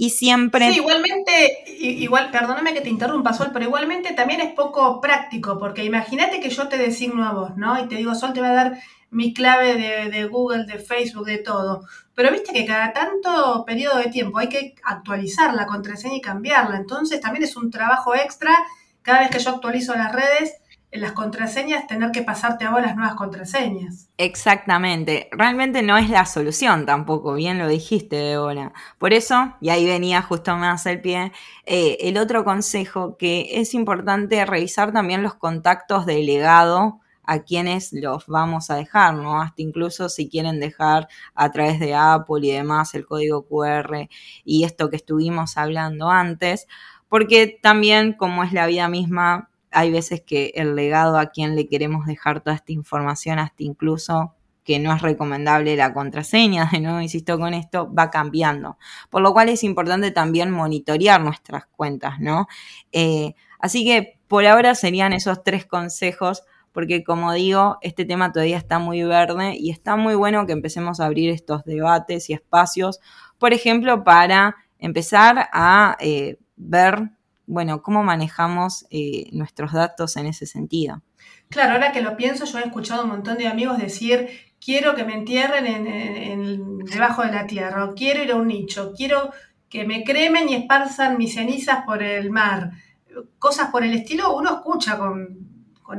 y 0.00 0.08
siempre... 0.08 0.72
Sí, 0.72 0.78
igualmente, 0.78 1.62
igual, 1.78 2.30
perdóname 2.30 2.72
que 2.72 2.80
te 2.80 2.88
interrumpa, 2.88 3.34
Sol, 3.34 3.50
pero 3.52 3.66
igualmente 3.66 4.14
también 4.14 4.40
es 4.40 4.54
poco 4.54 4.98
práctico, 4.98 5.58
porque 5.58 5.84
imagínate 5.84 6.40
que 6.40 6.48
yo 6.48 6.68
te 6.68 6.78
designo 6.78 7.22
a 7.22 7.34
vos, 7.34 7.58
¿no? 7.58 7.78
Y 7.78 7.86
te 7.86 7.96
digo, 7.96 8.14
Sol, 8.14 8.32
te 8.32 8.40
va 8.40 8.48
a 8.48 8.54
dar 8.54 8.78
mi 9.10 9.34
clave 9.34 9.74
de, 10.08 10.24
Google, 10.24 10.64
de 10.64 10.78
Facebook, 10.78 11.26
de 11.26 11.36
todo. 11.36 11.82
Pero 12.20 12.32
viste 12.32 12.52
que 12.52 12.66
cada 12.66 12.92
tanto 12.92 13.64
periodo 13.64 13.96
de 13.96 14.10
tiempo 14.10 14.36
hay 14.36 14.50
que 14.50 14.74
actualizar 14.84 15.54
la 15.54 15.64
contraseña 15.64 16.16
y 16.16 16.20
cambiarla. 16.20 16.76
Entonces 16.76 17.18
también 17.18 17.44
es 17.44 17.56
un 17.56 17.70
trabajo 17.70 18.14
extra. 18.14 18.58
Cada 19.00 19.20
vez 19.20 19.30
que 19.30 19.38
yo 19.38 19.48
actualizo 19.48 19.94
las 19.94 20.12
redes, 20.12 20.52
en 20.90 21.00
las 21.00 21.12
contraseñas 21.12 21.86
tener 21.86 22.10
que 22.10 22.20
pasarte 22.20 22.66
ahora 22.66 22.88
las 22.88 22.96
nuevas 22.96 23.14
contraseñas. 23.14 24.10
Exactamente, 24.18 25.30
realmente 25.32 25.80
no 25.80 25.96
es 25.96 26.10
la 26.10 26.26
solución 26.26 26.84
tampoco, 26.84 27.32
bien 27.32 27.58
lo 27.58 27.66
dijiste, 27.66 28.16
Débora. 28.16 28.74
Por 28.98 29.14
eso, 29.14 29.54
y 29.62 29.70
ahí 29.70 29.86
venía 29.86 30.20
justo 30.20 30.54
más 30.58 30.84
el 30.84 31.00
pie, 31.00 31.32
eh, 31.64 31.96
el 32.00 32.18
otro 32.18 32.44
consejo 32.44 33.16
que 33.16 33.48
es 33.62 33.72
importante 33.72 34.44
revisar 34.44 34.92
también 34.92 35.22
los 35.22 35.36
contactos 35.36 36.04
de 36.04 36.22
legado 36.22 37.00
a 37.30 37.44
quienes 37.44 37.92
los 37.92 38.26
vamos 38.26 38.70
a 38.70 38.74
dejar, 38.74 39.14
¿no? 39.14 39.40
Hasta 39.40 39.62
incluso 39.62 40.08
si 40.08 40.28
quieren 40.28 40.58
dejar 40.58 41.06
a 41.36 41.52
través 41.52 41.78
de 41.78 41.94
Apple 41.94 42.40
y 42.42 42.50
demás 42.50 42.92
el 42.96 43.06
código 43.06 43.46
QR 43.46 44.08
y 44.44 44.64
esto 44.64 44.90
que 44.90 44.96
estuvimos 44.96 45.56
hablando 45.56 46.10
antes, 46.10 46.66
porque 47.08 47.56
también 47.62 48.14
como 48.14 48.42
es 48.42 48.52
la 48.52 48.66
vida 48.66 48.88
misma, 48.88 49.48
hay 49.70 49.92
veces 49.92 50.22
que 50.22 50.50
el 50.56 50.74
legado 50.74 51.20
a 51.20 51.26
quien 51.26 51.54
le 51.54 51.68
queremos 51.68 52.04
dejar 52.04 52.40
toda 52.40 52.56
esta 52.56 52.72
información, 52.72 53.38
hasta 53.38 53.62
incluso 53.62 54.34
que 54.64 54.80
no 54.80 54.92
es 54.92 55.00
recomendable 55.00 55.76
la 55.76 55.94
contraseña, 55.94 56.68
de 56.72 56.80
nuevo 56.80 57.00
insisto 57.00 57.38
con 57.38 57.54
esto, 57.54 57.94
va 57.94 58.10
cambiando. 58.10 58.76
Por 59.08 59.22
lo 59.22 59.32
cual 59.32 59.50
es 59.50 59.62
importante 59.62 60.10
también 60.10 60.50
monitorear 60.50 61.20
nuestras 61.20 61.66
cuentas, 61.66 62.18
¿no? 62.18 62.48
Eh, 62.90 63.36
así 63.60 63.84
que 63.84 64.18
por 64.26 64.46
ahora 64.46 64.74
serían 64.74 65.12
esos 65.12 65.44
tres 65.44 65.64
consejos, 65.64 66.42
porque 66.72 67.02
como 67.04 67.32
digo, 67.32 67.78
este 67.82 68.04
tema 68.04 68.32
todavía 68.32 68.58
está 68.58 68.78
muy 68.78 69.02
verde 69.02 69.56
y 69.58 69.70
está 69.70 69.96
muy 69.96 70.14
bueno 70.14 70.46
que 70.46 70.52
empecemos 70.52 71.00
a 71.00 71.06
abrir 71.06 71.30
estos 71.30 71.64
debates 71.64 72.30
y 72.30 72.32
espacios, 72.32 73.00
por 73.38 73.52
ejemplo, 73.52 74.04
para 74.04 74.56
empezar 74.78 75.48
a 75.52 75.96
eh, 76.00 76.38
ver 76.56 77.10
bueno, 77.50 77.82
cómo 77.82 78.04
manejamos 78.04 78.86
eh, 78.90 79.28
nuestros 79.32 79.72
datos 79.72 80.16
en 80.16 80.26
ese 80.26 80.46
sentido. 80.46 81.02
Claro, 81.48 81.72
ahora 81.72 81.90
que 81.90 82.00
lo 82.00 82.16
pienso, 82.16 82.44
yo 82.44 82.60
he 82.60 82.62
escuchado 82.62 83.02
un 83.02 83.10
montón 83.10 83.38
de 83.38 83.48
amigos 83.48 83.76
decir, 83.76 84.28
quiero 84.64 84.94
que 84.94 85.04
me 85.04 85.14
entierren 85.14 85.66
en, 85.66 86.78
debajo 86.78 87.22
de 87.22 87.32
la 87.32 87.48
tierra, 87.48 87.90
quiero 87.96 88.22
ir 88.22 88.30
a 88.30 88.36
un 88.36 88.46
nicho, 88.46 88.92
quiero 88.96 89.32
que 89.68 89.84
me 89.84 90.04
cremen 90.04 90.48
y 90.48 90.54
esparzan 90.54 91.18
mis 91.18 91.34
cenizas 91.34 91.84
por 91.84 92.04
el 92.04 92.30
mar. 92.30 92.70
Cosas 93.40 93.70
por 93.70 93.82
el 93.82 93.94
estilo, 93.94 94.36
uno 94.36 94.54
escucha 94.54 94.96
con, 94.96 95.49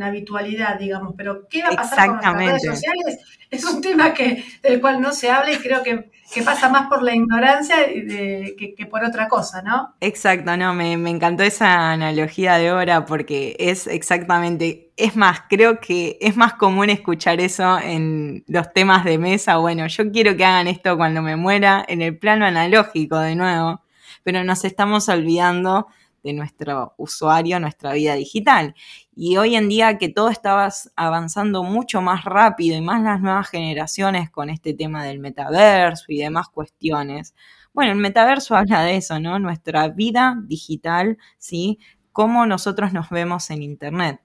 habitualidad, 0.02 0.80
digamos, 0.80 1.14
pero 1.18 1.48
¿qué 1.50 1.64
va 1.64 1.70
a 1.70 1.76
pasar 1.76 2.08
con 2.08 2.22
las 2.22 2.34
redes 2.36 2.64
sociales? 2.64 3.20
Es 3.52 3.66
un 3.66 3.82
tema 3.82 4.14
que, 4.14 4.46
del 4.64 4.80
cual 4.80 5.02
no 5.02 5.12
se 5.12 5.30
habla 5.30 5.52
y 5.52 5.58
creo 5.58 5.84
que 5.84 6.10
que 6.32 6.44
pasa 6.44 6.70
más 6.70 6.88
por 6.88 7.04
la 7.04 7.14
ignorancia 7.14 7.76
que, 7.88 8.88
por 8.90 9.04
otra 9.04 9.28
cosa, 9.28 9.62
¿no? 9.62 9.94
Exacto, 10.00 10.56
no, 10.56 10.74
me, 10.74 10.94
encantó 10.94 11.44
esa 11.44 11.92
analogía 11.92 12.58
de 12.58 12.72
hora 12.72 13.06
porque 13.06 13.56
es 13.60 13.86
exactamente, 13.88 14.92
es 14.96 15.16
más, 15.16 15.42
creo 15.50 15.80
que 15.80 16.18
es 16.22 16.38
más 16.38 16.54
común 16.54 16.90
escuchar 16.90 17.42
eso 17.42 17.80
en 17.80 18.46
los 18.48 18.72
temas 18.74 19.04
de 19.04 19.18
mesa, 19.18 19.58
bueno, 19.58 19.88
yo 19.88 20.10
quiero 20.12 20.38
que 20.38 20.46
hagan 20.46 20.68
esto 20.68 20.96
cuando 20.96 21.22
me 21.22 21.36
muera, 21.36 21.84
en 21.88 22.02
el 22.02 22.18
plano 22.18 22.46
analógico 22.46 23.20
de 23.20 23.36
nuevo, 23.36 23.82
pero 24.24 24.44
nos 24.44 24.64
estamos 24.64 25.10
olvidando 25.10 25.88
de 26.24 26.34
nuestro 26.34 26.94
usuario, 26.98 27.60
nuestra 27.60 27.94
vida 27.94 28.16
digital. 28.16 28.76
Y 29.16 29.38
hoy 29.38 29.56
en 29.56 29.70
día 29.70 29.98
que 29.98 30.10
todo 30.10 30.30
estaba 30.30 30.70
avanzando 30.96 31.64
mucho 31.64 32.02
más 32.02 32.26
rápido 32.26 32.78
y 32.78 32.82
más 32.82 33.02
las 33.02 33.22
nuevas 33.22 33.50
generaciones 33.50 34.30
con 34.30 34.50
este 34.50 34.74
tema 34.74 35.04
del 35.04 35.20
metaverso 35.20 36.06
y 36.10 36.18
demás 36.20 36.50
cuestiones. 36.50 37.34
Bueno, 37.74 37.92
el 37.92 37.98
metaverso 38.00 38.56
habla 38.58 38.84
de 38.84 38.98
eso, 38.98 39.20
¿no? 39.20 39.40
Nuestra 39.40 39.88
vida 39.90 40.36
digital, 40.46 41.18
¿sí? 41.38 41.80
Cómo 42.12 42.46
nosotros 42.46 42.94
nos 42.94 43.10
vemos 43.10 43.50
en 43.52 43.64
Internet. 43.64 44.22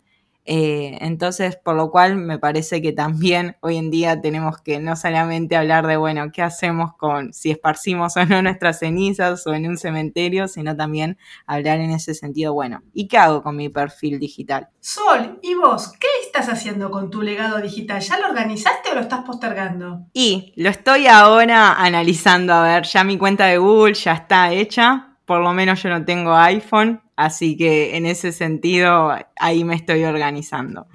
Eh, 0.48 0.96
entonces, 1.00 1.56
por 1.56 1.74
lo 1.74 1.90
cual 1.90 2.16
me 2.16 2.38
parece 2.38 2.80
que 2.80 2.92
también 2.92 3.56
hoy 3.60 3.76
en 3.76 3.90
día 3.90 4.20
tenemos 4.20 4.58
que 4.60 4.78
no 4.78 4.94
solamente 4.94 5.56
hablar 5.56 5.86
de, 5.88 5.96
bueno, 5.96 6.30
qué 6.32 6.42
hacemos 6.42 6.94
con 6.96 7.32
si 7.32 7.50
esparcimos 7.50 8.16
o 8.16 8.24
no 8.24 8.42
nuestras 8.42 8.78
cenizas 8.78 9.44
o 9.46 9.54
en 9.54 9.66
un 9.66 9.76
cementerio, 9.76 10.46
sino 10.46 10.76
también 10.76 11.18
hablar 11.46 11.80
en 11.80 11.90
ese 11.90 12.14
sentido, 12.14 12.54
bueno, 12.54 12.82
¿y 12.94 13.08
qué 13.08 13.18
hago 13.18 13.42
con 13.42 13.56
mi 13.56 13.68
perfil 13.68 14.20
digital? 14.20 14.68
Sol, 14.78 15.40
¿y 15.42 15.54
vos 15.54 15.92
qué 15.98 16.06
estás 16.24 16.48
haciendo 16.48 16.92
con 16.92 17.10
tu 17.10 17.22
legado 17.22 17.60
digital? 17.60 18.00
¿Ya 18.00 18.18
lo 18.20 18.28
organizaste 18.28 18.90
o 18.90 18.94
lo 18.94 19.00
estás 19.00 19.24
postergando? 19.24 20.06
Y 20.12 20.52
lo 20.54 20.70
estoy 20.70 21.08
ahora 21.08 21.72
analizando, 21.72 22.54
a 22.54 22.62
ver, 22.62 22.84
ya 22.84 23.02
mi 23.02 23.18
cuenta 23.18 23.46
de 23.46 23.58
Google 23.58 23.94
ya 23.94 24.12
está 24.12 24.52
hecha, 24.52 25.05
por 25.26 25.42
lo 25.42 25.52
menos 25.52 25.82
yo 25.82 25.90
no 25.90 26.04
tengo 26.04 26.34
iPhone, 26.34 27.02
así 27.16 27.56
que 27.56 27.96
en 27.96 28.06
ese 28.06 28.32
sentido 28.32 29.12
ahí 29.36 29.64
me 29.64 29.74
estoy 29.74 30.04
organizando. 30.04 30.86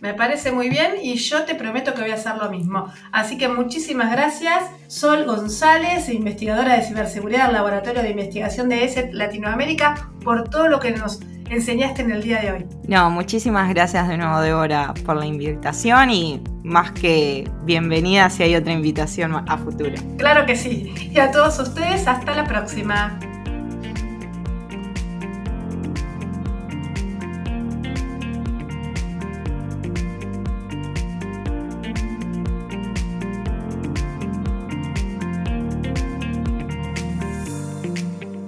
Me 0.00 0.12
parece 0.12 0.52
muy 0.52 0.68
bien 0.68 0.96
y 1.02 1.14
yo 1.14 1.44
te 1.44 1.54
prometo 1.54 1.94
que 1.94 2.02
voy 2.02 2.10
a 2.10 2.16
hacer 2.16 2.36
lo 2.36 2.50
mismo. 2.50 2.92
Así 3.10 3.38
que 3.38 3.48
muchísimas 3.48 4.10
gracias, 4.10 4.64
Sol 4.86 5.24
González, 5.24 6.10
investigadora 6.10 6.76
de 6.76 6.82
ciberseguridad 6.82 7.46
del 7.46 7.54
Laboratorio 7.54 8.02
de 8.02 8.10
Investigación 8.10 8.68
de 8.68 8.84
ESET 8.84 9.14
Latinoamérica, 9.14 10.10
por 10.22 10.50
todo 10.50 10.68
lo 10.68 10.78
que 10.78 10.90
nos 10.90 11.20
enseñaste 11.48 12.02
en 12.02 12.10
el 12.10 12.22
día 12.22 12.42
de 12.42 12.52
hoy. 12.52 12.66
No, 12.86 13.08
muchísimas 13.08 13.68
gracias 13.70 14.06
de 14.08 14.18
nuevo, 14.18 14.40
Débora, 14.40 14.92
por 15.06 15.16
la 15.16 15.24
invitación 15.24 16.10
y 16.10 16.42
más 16.64 16.90
que 16.92 17.50
bienvenida 17.62 18.28
si 18.28 18.42
hay 18.42 18.56
otra 18.56 18.72
invitación 18.72 19.32
a 19.48 19.56
futuro. 19.56 19.94
Claro 20.18 20.44
que 20.44 20.56
sí. 20.56 20.92
Y 21.12 21.18
a 21.18 21.30
todos 21.30 21.58
ustedes, 21.60 22.06
hasta 22.06 22.34
la 22.34 22.44
próxima. 22.44 23.18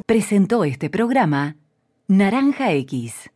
Presentó 0.06 0.62
este 0.62 0.88
programa 0.88 1.56
Naranja 2.06 2.70
X. 2.74 3.28